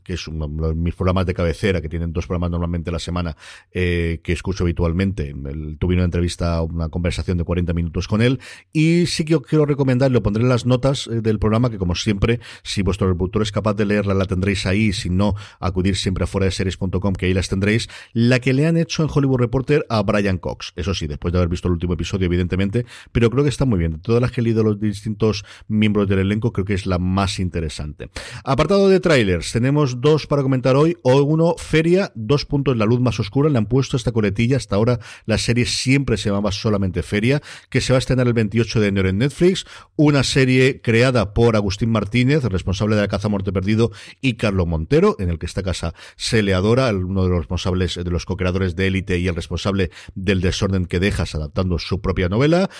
que 0.02 0.14
es 0.14 0.28
uno 0.28 0.48
de 0.48 0.74
mis 0.74 0.94
programas 0.94 1.26
de 1.26 1.34
cabecera, 1.34 1.80
que 1.80 1.88
tienen 1.88 2.12
dos 2.12 2.26
programas 2.26 2.50
normalmente 2.50 2.90
a 2.90 2.92
la 2.92 2.98
semana, 2.98 3.36
eh, 3.72 4.20
que 4.22 4.32
escucho 4.32 4.64
habitualmente. 4.64 5.34
tuve 5.78 5.94
una 5.94 6.04
entrevista, 6.04 6.60
una 6.62 6.88
conversación 6.88 7.38
de 7.38 7.44
40 7.44 7.72
minutos 7.72 8.08
con 8.08 8.22
él. 8.22 8.40
Y 8.72 9.06
sí 9.06 9.24
que 9.24 9.38
quiero 9.40 9.66
recomendar, 9.66 10.10
lo 10.10 10.22
pondré 10.22 10.42
en 10.42 10.48
las 10.48 10.66
notas 10.66 11.06
eh, 11.06 11.20
del 11.20 11.38
programa, 11.38 11.70
que 11.70 11.78
como 11.78 11.94
siempre, 11.94 12.40
si 12.62 12.82
vuestro 12.82 13.08
reproductor 13.08 13.42
es 13.42 13.52
capaz 13.52 13.74
de 13.74 13.86
leerla, 13.86 14.14
la 14.14 14.26
tendréis 14.26 14.66
ahí. 14.66 14.92
Si 14.92 15.10
no, 15.10 15.34
acudir 15.60 15.96
siempre 15.96 16.24
a 16.24 16.26
fuera 16.26 16.46
de 16.46 16.50
series.com, 16.52 17.14
que 17.14 17.26
ahí 17.26 17.34
las 17.34 17.48
tendréis. 17.48 17.88
La 18.12 18.40
que 18.40 18.52
le 18.52 18.66
han 18.66 18.76
hecho 18.76 19.02
en 19.02 19.08
Hollywood 19.12 19.38
Reporter 19.38 19.86
a 19.88 20.02
Brian 20.02 20.38
Cox. 20.38 20.72
Eso 20.76 20.94
sí, 20.94 21.06
después 21.06 21.32
de 21.32 21.38
haber 21.38 21.48
visto 21.48 21.68
el 21.68 21.72
último 21.72 21.94
episodio, 21.94 22.26
evidentemente, 22.26 22.86
pero 23.12 23.30
creo 23.30 23.42
que 23.44 23.50
está 23.50 23.64
muy 23.64 23.78
bien. 23.78 23.92
De 23.92 23.98
todas 23.98 24.20
las 24.20 24.32
que 24.32 24.40
he 24.40 24.44
leído 24.44 24.62
los 24.62 24.80
distintos 24.80 25.44
miembros 25.66 26.08
del 26.08 26.20
elenco, 26.20 26.52
creo 26.52 26.64
que 26.64 26.74
es 26.74 26.86
la 26.86 26.98
más 26.98 27.38
interesante. 27.38 28.10
Apartado 28.44 28.88
de 28.88 29.00
trailers, 29.00 29.52
tenemos 29.52 29.87
dos 29.96 30.26
para 30.26 30.42
comentar 30.42 30.76
hoy. 30.76 30.96
O 31.02 31.22
uno, 31.22 31.54
Feria, 31.58 32.12
dos 32.14 32.44
puntos 32.44 32.76
la 32.76 32.84
luz 32.84 33.00
más 33.00 33.18
oscura. 33.20 33.50
Le 33.50 33.58
han 33.58 33.66
puesto 33.66 33.96
esta 33.96 34.12
coletilla. 34.12 34.56
Hasta 34.56 34.76
ahora 34.76 34.98
la 35.26 35.38
serie 35.38 35.66
siempre 35.66 36.16
se 36.16 36.28
llamaba 36.28 36.52
solamente 36.52 37.02
Feria, 37.02 37.42
que 37.70 37.80
se 37.80 37.92
va 37.92 37.96
a 37.96 37.98
estrenar 37.98 38.26
el 38.26 38.34
28 38.34 38.80
de 38.80 38.86
enero 38.88 39.08
en 39.08 39.18
Netflix. 39.18 39.66
Una 39.96 40.22
serie 40.22 40.80
creada 40.80 41.34
por 41.34 41.56
Agustín 41.56 41.90
Martínez, 41.90 42.44
responsable 42.44 42.96
de 42.96 43.02
La 43.02 43.08
Caza 43.08 43.28
Morte 43.28 43.52
Perdido, 43.52 43.90
y 44.20 44.34
Carlos 44.34 44.66
Montero, 44.66 45.16
en 45.18 45.30
el 45.30 45.38
que 45.38 45.46
esta 45.46 45.62
casa 45.62 45.94
se 46.16 46.42
le 46.42 46.54
adora, 46.54 46.90
uno 46.90 47.24
de 47.24 47.30
los 47.30 47.38
responsables, 47.38 47.94
de 47.96 48.10
los 48.10 48.24
co-creadores 48.24 48.76
de 48.76 48.86
Élite 48.86 49.18
y 49.18 49.28
el 49.28 49.34
responsable 49.34 49.90
del 50.14 50.40
desorden 50.40 50.86
que 50.86 51.00
dejas 51.00 51.34
adaptando 51.34 51.78
su 51.78 52.00
propia 52.00 52.28
novela 52.28 52.70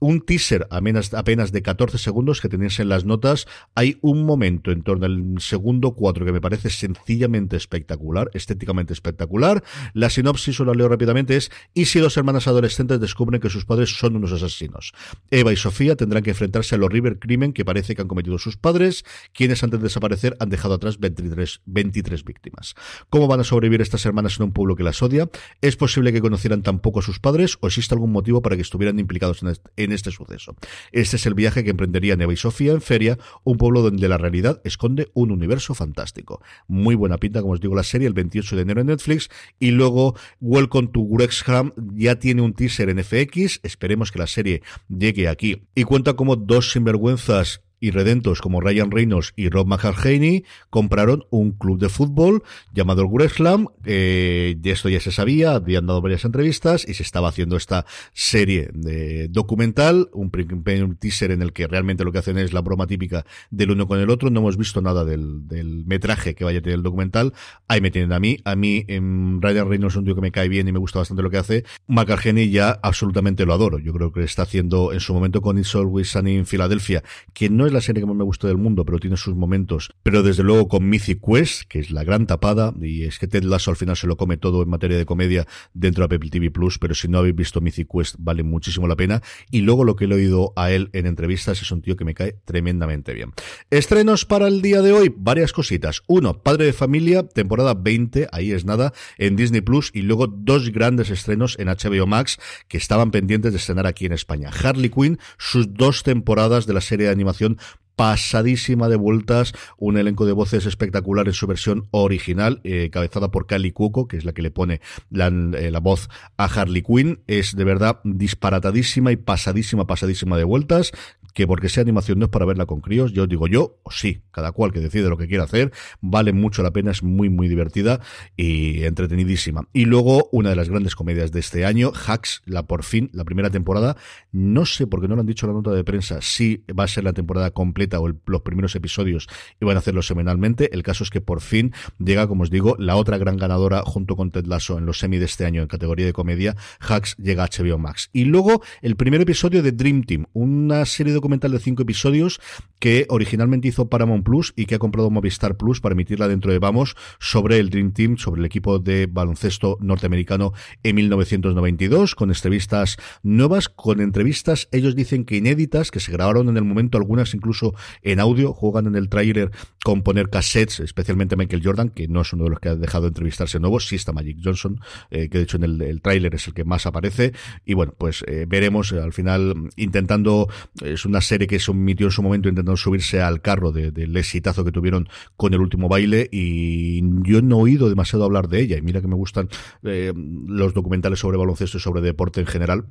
un 0.00 0.20
teaser 0.20 0.66
apenas, 0.70 1.12
apenas 1.14 1.52
de 1.52 1.62
14 1.62 1.98
segundos 1.98 2.40
que 2.40 2.48
tenéis 2.48 2.78
en 2.80 2.88
las 2.88 3.04
notas. 3.04 3.46
Hay 3.74 3.98
un 4.00 4.24
momento 4.24 4.70
en 4.70 4.82
torno 4.82 5.06
al 5.06 5.40
segundo 5.40 5.92
4 5.92 6.24
que 6.24 6.32
me 6.32 6.40
parece 6.40 6.57
sencillamente 6.58 7.56
espectacular, 7.56 8.30
estéticamente 8.34 8.92
espectacular. 8.92 9.62
La 9.94 10.10
sinopsis, 10.10 10.60
o 10.60 10.64
la 10.64 10.74
leo 10.74 10.88
rápidamente, 10.88 11.36
es 11.36 11.50
y 11.74 11.86
si 11.86 12.00
dos 12.00 12.16
hermanas 12.16 12.48
adolescentes 12.48 13.00
descubren 13.00 13.40
que 13.40 13.50
sus 13.50 13.64
padres 13.64 13.96
son 13.96 14.16
unos 14.16 14.32
asesinos. 14.32 14.92
Eva 15.30 15.52
y 15.52 15.56
Sofía 15.56 15.96
tendrán 15.96 16.22
que 16.22 16.30
enfrentarse 16.30 16.74
al 16.74 16.82
horrible 16.82 17.18
crimen 17.18 17.52
que 17.52 17.64
parece 17.64 17.94
que 17.94 18.02
han 18.02 18.08
cometido 18.08 18.38
sus 18.38 18.56
padres, 18.56 19.04
quienes 19.32 19.62
antes 19.62 19.80
de 19.80 19.84
desaparecer 19.84 20.36
han 20.40 20.50
dejado 20.50 20.74
atrás 20.74 20.98
23, 20.98 21.62
23 21.66 22.24
víctimas. 22.24 22.74
¿Cómo 23.10 23.28
van 23.28 23.40
a 23.40 23.44
sobrevivir 23.44 23.80
estas 23.80 24.04
hermanas 24.06 24.38
en 24.38 24.44
un 24.44 24.52
pueblo 24.52 24.76
que 24.76 24.82
las 24.82 25.02
odia? 25.02 25.28
¿Es 25.60 25.76
posible 25.76 26.12
que 26.12 26.20
conocieran 26.20 26.62
tan 26.62 26.80
poco 26.80 27.00
a 27.00 27.02
sus 27.02 27.20
padres 27.20 27.58
o 27.60 27.66
existe 27.66 27.94
algún 27.94 28.12
motivo 28.12 28.42
para 28.42 28.56
que 28.56 28.62
estuvieran 28.62 28.98
implicados 28.98 29.42
en, 29.42 29.48
este, 29.48 29.70
en 29.76 29.92
este 29.92 30.10
suceso. 30.10 30.56
Este 30.92 31.16
es 31.16 31.26
el 31.26 31.34
viaje 31.34 31.64
que 31.64 31.70
emprendería 31.70 32.16
Neva 32.16 32.32
y 32.32 32.36
Sofía 32.36 32.72
en 32.72 32.80
Feria, 32.80 33.18
un 33.44 33.56
pueblo 33.56 33.82
donde 33.82 34.08
la 34.08 34.18
realidad 34.18 34.60
esconde 34.64 35.10
un 35.14 35.30
universo 35.30 35.74
fantástico. 35.74 36.42
Muy 36.66 36.94
buena 36.94 37.18
pinta, 37.18 37.40
como 37.40 37.54
os 37.54 37.60
digo, 37.60 37.74
la 37.74 37.82
serie 37.82 38.06
el 38.06 38.14
28 38.14 38.56
de 38.56 38.62
enero 38.62 38.80
en 38.80 38.88
Netflix 38.88 39.28
y 39.58 39.70
luego 39.70 40.14
Welcome 40.40 40.88
to 40.92 41.00
Wrexham 41.00 41.72
ya 41.94 42.18
tiene 42.18 42.42
un 42.42 42.54
teaser 42.54 42.88
en 42.88 43.02
FX, 43.02 43.60
esperemos 43.62 44.12
que 44.12 44.18
la 44.18 44.26
serie 44.26 44.62
llegue 44.88 45.28
aquí. 45.28 45.62
Y 45.74 45.84
cuenta 45.84 46.14
como 46.14 46.36
dos 46.36 46.72
sinvergüenzas 46.72 47.62
y 47.80 47.90
redentos 47.90 48.40
como 48.40 48.60
Ryan 48.60 48.90
Reynolds 48.90 49.32
y 49.36 49.48
Rob 49.48 49.66
McElhaney 49.66 50.44
compraron 50.70 51.24
un 51.30 51.52
club 51.52 51.78
de 51.78 51.88
fútbol 51.88 52.42
llamado 52.72 53.02
el 53.02 53.08
Gresham. 53.08 53.68
Eh, 53.84 54.56
esto 54.64 54.88
ya 54.88 55.00
se 55.00 55.12
sabía, 55.12 55.54
habían 55.54 55.86
dado 55.86 56.00
varias 56.00 56.24
entrevistas 56.24 56.86
y 56.86 56.94
se 56.94 57.02
estaba 57.02 57.28
haciendo 57.28 57.56
esta 57.56 57.86
serie 58.12 58.68
de 58.72 59.28
documental, 59.28 60.08
un, 60.12 60.30
un, 60.34 60.96
teaser 60.96 61.30
en 61.30 61.42
el 61.42 61.52
que 61.52 61.66
realmente 61.66 62.04
lo 62.04 62.12
que 62.12 62.18
hacen 62.18 62.38
es 62.38 62.52
la 62.52 62.60
broma 62.60 62.86
típica 62.86 63.24
del 63.50 63.70
uno 63.70 63.86
con 63.86 63.98
el 63.98 64.10
otro. 64.10 64.30
No 64.30 64.40
hemos 64.40 64.56
visto 64.56 64.80
nada 64.80 65.04
del, 65.04 65.84
metraje 65.86 66.34
que 66.34 66.44
vaya 66.44 66.58
a 66.58 66.62
tener 66.62 66.76
el 66.76 66.82
documental. 66.82 67.32
Ahí 67.66 67.80
me 67.80 67.90
tienen 67.90 68.12
a 68.12 68.18
mí. 68.18 68.38
A 68.44 68.56
mí, 68.56 68.84
en 68.88 69.40
Ryan 69.40 69.68
Reynolds 69.68 69.94
es 69.94 69.98
un 69.98 70.04
tío 70.04 70.14
que 70.14 70.20
me 70.20 70.32
cae 70.32 70.48
bien 70.48 70.68
y 70.68 70.72
me 70.72 70.78
gusta 70.78 70.98
bastante 70.98 71.22
lo 71.22 71.30
que 71.30 71.38
hace. 71.38 71.64
McElhaney 71.86 72.50
ya 72.50 72.78
absolutamente 72.82 73.46
lo 73.46 73.54
adoro. 73.54 73.78
Yo 73.78 73.92
creo 73.92 74.12
que 74.12 74.22
está 74.22 74.42
haciendo 74.42 74.92
en 74.92 75.00
su 75.00 75.14
momento 75.14 75.40
con 75.40 75.58
It's 75.58 75.74
Always 75.74 76.10
Sunny 76.10 76.36
en 76.36 76.46
Filadelfia, 76.46 77.02
que 77.32 77.48
no 77.48 77.66
es 77.68 77.72
la 77.72 77.80
serie 77.80 78.02
que 78.02 78.06
más 78.06 78.16
me 78.16 78.24
gusta 78.24 78.48
del 78.48 78.58
mundo, 78.58 78.84
pero 78.84 78.98
tiene 78.98 79.16
sus 79.16 79.34
momentos. 79.34 79.90
Pero 80.02 80.22
desde 80.22 80.42
luego 80.42 80.68
con 80.68 80.88
Mythic 80.88 81.20
Quest, 81.24 81.62
que 81.68 81.78
es 81.78 81.90
la 81.90 82.04
gran 82.04 82.26
tapada, 82.26 82.74
y 82.80 83.04
es 83.04 83.18
que 83.18 83.28
Ted 83.28 83.44
Lasso 83.44 83.70
al 83.70 83.76
final 83.76 83.96
se 83.96 84.06
lo 84.06 84.16
come 84.16 84.36
todo 84.36 84.62
en 84.62 84.68
materia 84.68 84.96
de 84.96 85.06
comedia 85.06 85.46
dentro 85.74 86.06
de 86.06 86.16
Apple 86.16 86.30
TV 86.30 86.50
Plus, 86.50 86.78
pero 86.78 86.94
si 86.94 87.08
no 87.08 87.18
habéis 87.18 87.34
visto 87.34 87.60
Mythic 87.60 87.88
Quest, 87.90 88.16
vale 88.18 88.42
muchísimo 88.42 88.88
la 88.88 88.96
pena. 88.96 89.22
Y 89.50 89.60
luego 89.60 89.84
lo 89.84 89.96
que 89.96 90.06
le 90.06 90.14
he 90.14 90.18
oído 90.18 90.52
a 90.56 90.70
él 90.70 90.90
en 90.92 91.06
entrevistas 91.06 91.62
es 91.62 91.70
un 91.70 91.82
tío 91.82 91.96
que 91.96 92.04
me 92.04 92.14
cae 92.14 92.36
tremendamente 92.44 93.14
bien. 93.14 93.32
Estrenos 93.70 94.24
para 94.24 94.48
el 94.48 94.62
día 94.62 94.82
de 94.82 94.92
hoy, 94.92 95.12
varias 95.16 95.52
cositas. 95.52 96.02
Uno, 96.06 96.42
Padre 96.42 96.66
de 96.66 96.72
Familia, 96.72 97.22
temporada 97.22 97.74
20, 97.74 98.28
ahí 98.32 98.52
es 98.52 98.64
nada, 98.64 98.92
en 99.18 99.36
Disney 99.36 99.60
Plus, 99.60 99.90
y 99.94 100.02
luego 100.02 100.26
dos 100.26 100.70
grandes 100.70 101.10
estrenos 101.10 101.56
en 101.58 101.68
HBO 101.68 102.06
Max 102.06 102.38
que 102.68 102.78
estaban 102.78 103.10
pendientes 103.10 103.52
de 103.52 103.58
estrenar 103.58 103.86
aquí 103.86 104.06
en 104.06 104.12
España. 104.12 104.50
Harley 104.50 104.90
Quinn, 104.90 105.18
sus 105.38 105.74
dos 105.74 106.02
temporadas 106.02 106.66
de 106.66 106.74
la 106.74 106.80
serie 106.80 107.06
de 107.06 107.12
animación 107.12 107.57
pasadísima 107.98 108.88
de 108.88 108.94
vueltas, 108.94 109.52
un 109.76 109.98
elenco 109.98 110.24
de 110.24 110.30
voces 110.30 110.66
espectacular 110.66 111.26
en 111.26 111.32
su 111.32 111.48
versión 111.48 111.88
original, 111.90 112.60
eh, 112.62 112.90
cabezada 112.92 113.32
por 113.32 113.48
Kylie 113.48 113.72
Cuoco, 113.72 114.06
que 114.06 114.16
es 114.16 114.24
la 114.24 114.32
que 114.32 114.40
le 114.40 114.52
pone 114.52 114.80
la, 115.10 115.26
eh, 115.26 115.72
la, 115.72 115.80
voz 115.80 116.08
a 116.36 116.44
Harley 116.44 116.82
Quinn. 116.82 117.24
Es 117.26 117.56
de 117.56 117.64
verdad 117.64 117.98
disparatadísima 118.04 119.10
y 119.10 119.16
pasadísima, 119.16 119.88
pasadísima 119.88 120.36
de 120.36 120.44
vueltas, 120.44 120.92
que 121.34 121.46
porque 121.46 121.68
sea 121.68 121.82
animación 121.82 122.18
no 122.18 122.26
es 122.26 122.30
para 122.30 122.44
verla 122.44 122.66
con 122.66 122.80
críos, 122.80 123.12
yo 123.12 123.26
digo 123.26 123.46
yo, 123.46 123.78
o 123.82 123.90
sí, 123.90 124.22
cada 124.30 124.52
cual 124.52 124.72
que 124.72 124.80
decide 124.80 125.08
lo 125.08 125.16
que 125.16 125.28
quiera 125.28 125.44
hacer, 125.44 125.72
vale 126.00 126.32
mucho 126.32 126.62
la 126.62 126.72
pena, 126.72 126.90
es 126.90 127.02
muy, 127.02 127.28
muy 127.28 127.48
divertida 127.48 128.00
y 128.36 128.84
entretenidísima. 128.84 129.68
Y 129.72 129.84
luego, 129.84 130.28
una 130.32 130.50
de 130.50 130.56
las 130.56 130.68
grandes 130.68 130.94
comedias 130.94 131.32
de 131.32 131.40
este 131.40 131.64
año, 131.64 131.92
Hacks, 132.06 132.42
la 132.44 132.66
por 132.66 132.84
fin, 132.84 133.10
la 133.12 133.24
primera 133.24 133.50
temporada, 133.50 133.96
no 134.32 134.66
sé 134.66 134.86
por 134.86 135.00
qué 135.00 135.08
no 135.08 135.14
lo 135.14 135.20
han 135.20 135.26
dicho 135.26 135.46
en 135.46 135.52
la 135.52 135.58
nota 135.58 135.72
de 135.72 135.84
prensa, 135.84 136.20
si 136.20 136.64
va 136.78 136.84
a 136.84 136.88
ser 136.88 137.04
la 137.04 137.12
temporada 137.12 137.50
completa 137.50 138.00
o 138.00 138.08
los 138.08 138.42
primeros 138.42 138.74
episodios 138.74 139.26
y 139.60 139.64
van 139.64 139.76
a 139.76 139.80
hacerlo 139.80 140.02
semanalmente, 140.02 140.74
el 140.74 140.82
caso 140.82 141.04
es 141.04 141.10
que 141.10 141.20
por 141.20 141.40
fin 141.40 141.72
llega, 141.98 142.26
como 142.26 142.42
os 142.42 142.50
digo, 142.50 142.76
la 142.78 142.96
otra 142.96 143.18
gran 143.18 143.36
ganadora 143.36 143.82
junto 143.82 144.16
con 144.16 144.30
Ted 144.30 144.46
Lasso 144.46 144.78
en 144.78 144.86
los 144.86 144.98
semi 144.98 145.18
de 145.18 145.24
este 145.24 145.44
año 145.44 145.62
en 145.62 145.68
categoría 145.68 146.06
de 146.06 146.12
comedia, 146.12 146.56
Hacks 146.80 147.16
llega 147.16 147.44
a 147.44 147.48
HBO 147.48 147.78
Max. 147.78 148.10
Y 148.12 148.24
luego, 148.24 148.62
el 148.82 148.96
primer 148.96 149.20
episodio 149.20 149.62
de 149.62 149.72
Dream 149.72 150.02
Team, 150.02 150.26
una 150.32 150.84
serie 150.84 151.12
de 151.12 151.20
documental 151.28 151.52
de 151.52 151.58
cinco 151.58 151.82
episodios 151.82 152.40
que 152.78 153.04
originalmente 153.10 153.68
hizo 153.68 153.90
Paramount 153.90 154.24
Plus 154.24 154.54
y 154.56 154.64
que 154.64 154.76
ha 154.76 154.78
comprado 154.78 155.10
Movistar 155.10 155.58
Plus 155.58 155.78
para 155.80 155.92
emitirla 155.92 156.26
dentro 156.26 156.50
de 156.50 156.58
Vamos 156.58 156.96
sobre 157.18 157.58
el 157.58 157.68
Dream 157.68 157.92
Team, 157.92 158.16
sobre 158.16 158.40
el 158.40 158.46
equipo 158.46 158.78
de 158.78 159.06
baloncesto 159.06 159.76
norteamericano 159.80 160.54
en 160.82 160.96
1992, 160.96 162.14
con 162.14 162.30
entrevistas 162.30 162.96
nuevas, 163.22 163.68
con 163.68 164.00
entrevistas, 164.00 164.68
ellos 164.72 164.96
dicen 164.96 165.26
que 165.26 165.36
inéditas, 165.36 165.90
que 165.90 166.00
se 166.00 166.12
grabaron 166.12 166.48
en 166.48 166.56
el 166.56 166.64
momento, 166.64 166.96
algunas 166.96 167.34
incluso 167.34 167.74
en 168.00 168.20
audio, 168.20 168.54
juegan 168.54 168.86
en 168.86 168.96
el 168.96 169.10
tráiler 169.10 169.50
con 169.84 170.02
poner 170.02 170.30
cassettes, 170.30 170.80
especialmente 170.80 171.36
Michael 171.36 171.62
Jordan, 171.62 171.90
que 171.90 172.08
no 172.08 172.22
es 172.22 172.32
uno 172.32 172.44
de 172.44 172.50
los 172.50 172.60
que 172.60 172.70
ha 172.70 172.74
dejado 172.74 173.02
de 173.02 173.08
entrevistarse 173.08 173.60
nuevos, 173.60 173.86
sí 173.86 173.96
está 173.96 174.12
Magic 174.12 174.38
Johnson, 174.42 174.80
eh, 175.10 175.28
que 175.28 175.38
de 175.38 175.44
hecho 175.44 175.58
en 175.58 175.64
el, 175.64 175.82
el 175.82 176.00
tráiler 176.00 176.34
es 176.34 176.46
el 176.46 176.54
que 176.54 176.64
más 176.64 176.86
aparece, 176.86 177.34
y 177.66 177.74
bueno, 177.74 177.92
pues 177.98 178.24
eh, 178.26 178.46
veremos 178.48 178.92
al 178.92 179.12
final 179.12 179.70
intentando, 179.76 180.48
es 180.82 181.04
una 181.08 181.20
serie 181.20 181.46
que 181.46 181.58
se 181.58 181.70
omitió 181.70 182.06
en 182.06 182.12
su 182.12 182.22
momento 182.22 182.48
intentando 182.48 182.76
subirse 182.76 183.20
al 183.20 183.40
carro 183.40 183.72
del 183.72 184.16
exitazo 184.16 184.64
que 184.64 184.72
tuvieron 184.72 185.08
con 185.36 185.54
el 185.54 185.60
último 185.60 185.88
baile 185.88 186.28
y 186.30 187.00
yo 187.22 187.42
no 187.42 187.58
he 187.58 187.62
oído 187.62 187.88
demasiado 187.88 188.24
hablar 188.24 188.48
de 188.48 188.60
ella 188.60 188.76
y 188.76 188.82
mira 188.82 189.00
que 189.00 189.08
me 189.08 189.16
gustan 189.16 189.48
eh, 189.82 190.12
los 190.14 190.74
documentales 190.74 191.18
sobre 191.18 191.38
baloncesto 191.38 191.78
y 191.78 191.80
sobre 191.80 192.00
deporte 192.00 192.40
en 192.40 192.46
general 192.46 192.86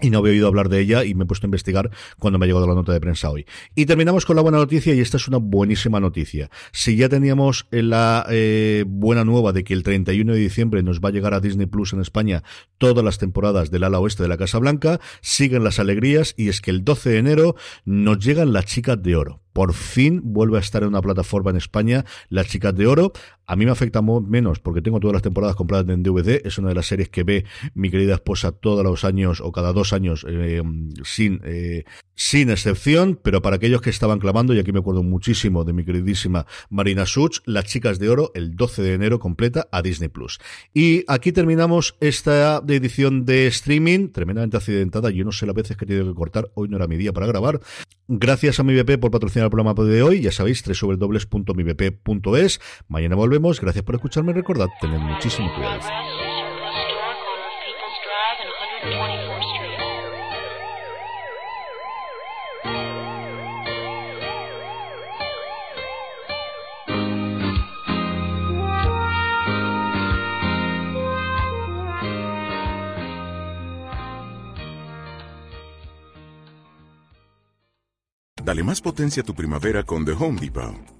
y 0.00 0.10
no 0.10 0.18
había 0.18 0.32
oído 0.32 0.48
hablar 0.48 0.68
de 0.68 0.80
ella 0.80 1.04
y 1.04 1.14
me 1.14 1.24
he 1.24 1.26
puesto 1.26 1.46
a 1.46 1.48
investigar 1.48 1.90
cuando 2.18 2.38
me 2.38 2.46
ha 2.46 2.48
llegado 2.48 2.66
la 2.66 2.74
nota 2.74 2.92
de 2.92 3.00
prensa 3.00 3.30
hoy. 3.30 3.46
Y 3.74 3.86
terminamos 3.86 4.26
con 4.26 4.36
la 4.36 4.42
buena 4.42 4.58
noticia 4.58 4.94
y 4.94 5.00
esta 5.00 5.16
es 5.16 5.28
una 5.28 5.38
buenísima 5.38 6.00
noticia. 6.00 6.50
Si 6.72 6.96
ya 6.96 7.08
teníamos 7.08 7.66
la 7.70 8.26
eh, 8.30 8.84
buena 8.86 9.24
nueva 9.24 9.52
de 9.52 9.64
que 9.64 9.74
el 9.74 9.82
31 9.82 10.32
de 10.32 10.38
diciembre 10.38 10.82
nos 10.82 11.00
va 11.00 11.08
a 11.08 11.12
llegar 11.12 11.34
a 11.34 11.40
Disney 11.40 11.66
Plus 11.66 11.92
en 11.92 12.00
España 12.00 12.42
todas 12.78 13.04
las 13.04 13.18
temporadas 13.18 13.70
del 13.70 13.84
ala 13.84 13.98
oeste 14.00 14.22
de 14.22 14.28
la 14.28 14.38
Casa 14.38 14.58
Blanca, 14.58 15.00
siguen 15.20 15.64
las 15.64 15.78
alegrías 15.78 16.34
y 16.36 16.48
es 16.48 16.60
que 16.60 16.70
el 16.70 16.84
12 16.84 17.10
de 17.10 17.18
enero 17.18 17.56
nos 17.84 18.18
llegan 18.18 18.52
las 18.52 18.66
chicas 18.66 19.02
de 19.02 19.16
oro 19.16 19.40
por 19.52 19.74
fin 19.74 20.20
vuelve 20.24 20.58
a 20.58 20.60
estar 20.60 20.82
en 20.82 20.88
una 20.88 21.02
plataforma 21.02 21.50
en 21.50 21.56
España, 21.56 22.04
Las 22.28 22.46
Chicas 22.46 22.74
de 22.74 22.86
Oro. 22.86 23.12
A 23.50 23.56
mí 23.56 23.64
me 23.64 23.72
afecta 23.72 24.00
menos 24.00 24.60
porque 24.60 24.80
tengo 24.80 25.00
todas 25.00 25.14
las 25.14 25.22
temporadas 25.22 25.56
compradas 25.56 25.88
en 25.88 26.04
DVD. 26.04 26.40
Es 26.44 26.58
una 26.58 26.68
de 26.68 26.76
las 26.76 26.86
series 26.86 27.08
que 27.08 27.24
ve 27.24 27.44
mi 27.74 27.90
querida 27.90 28.14
esposa 28.14 28.52
todos 28.52 28.84
los 28.84 29.02
años 29.02 29.40
o 29.40 29.50
cada 29.50 29.72
dos 29.72 29.92
años 29.92 30.24
eh, 30.28 30.62
sin, 31.02 31.40
eh, 31.42 31.82
sin 32.14 32.50
excepción. 32.50 33.18
Pero 33.20 33.42
para 33.42 33.56
aquellos 33.56 33.82
que 33.82 33.90
estaban 33.90 34.20
clamando, 34.20 34.54
y 34.54 34.60
aquí 34.60 34.70
me 34.70 34.78
acuerdo 34.78 35.02
muchísimo 35.02 35.64
de 35.64 35.72
mi 35.72 35.84
queridísima 35.84 36.46
Marina 36.68 37.06
Such, 37.06 37.38
Las 37.44 37.64
Chicas 37.64 37.98
de 37.98 38.08
Oro, 38.08 38.30
el 38.36 38.54
12 38.54 38.82
de 38.82 38.94
enero 38.94 39.18
completa 39.18 39.66
a 39.72 39.82
Disney 39.82 40.10
Plus. 40.10 40.38
Y 40.72 41.02
aquí 41.08 41.32
terminamos 41.32 41.96
esta 41.98 42.62
edición 42.68 43.24
de 43.24 43.48
streaming, 43.48 44.10
tremendamente 44.10 44.58
accidentada. 44.58 45.10
Yo 45.10 45.24
no 45.24 45.32
sé 45.32 45.46
las 45.46 45.56
veces 45.56 45.76
que 45.76 45.86
he 45.86 45.88
tenido 45.88 46.06
que 46.06 46.14
cortar. 46.14 46.52
Hoy 46.54 46.68
no 46.68 46.76
era 46.76 46.86
mi 46.86 46.96
día 46.96 47.12
para 47.12 47.26
grabar. 47.26 47.60
Gracias 48.06 48.60
a 48.60 48.64
mi 48.64 48.80
BP 48.80 48.98
por 49.00 49.10
patrocinar 49.10 49.46
el 49.46 49.50
programa 49.50 49.74
de 49.84 50.02
hoy. 50.04 50.20
Ya 50.20 50.30
sabéis, 50.30 50.62
www.mibp.es. 50.64 52.60
Mañana 52.88 53.16
volvemos. 53.16 53.39
Gracias 53.40 53.84
por 53.84 53.94
escucharme. 53.94 54.32
Recordad, 54.32 54.68
tened 54.80 54.98
muchísimo 54.98 55.52
cuidado. 55.54 55.80
Dale 78.44 78.64
más 78.64 78.80
potencia 78.80 79.22
a 79.22 79.24
tu 79.24 79.34
primavera 79.34 79.84
con 79.84 80.04
The 80.04 80.12
Home 80.12 80.40
Depot. 80.40 80.99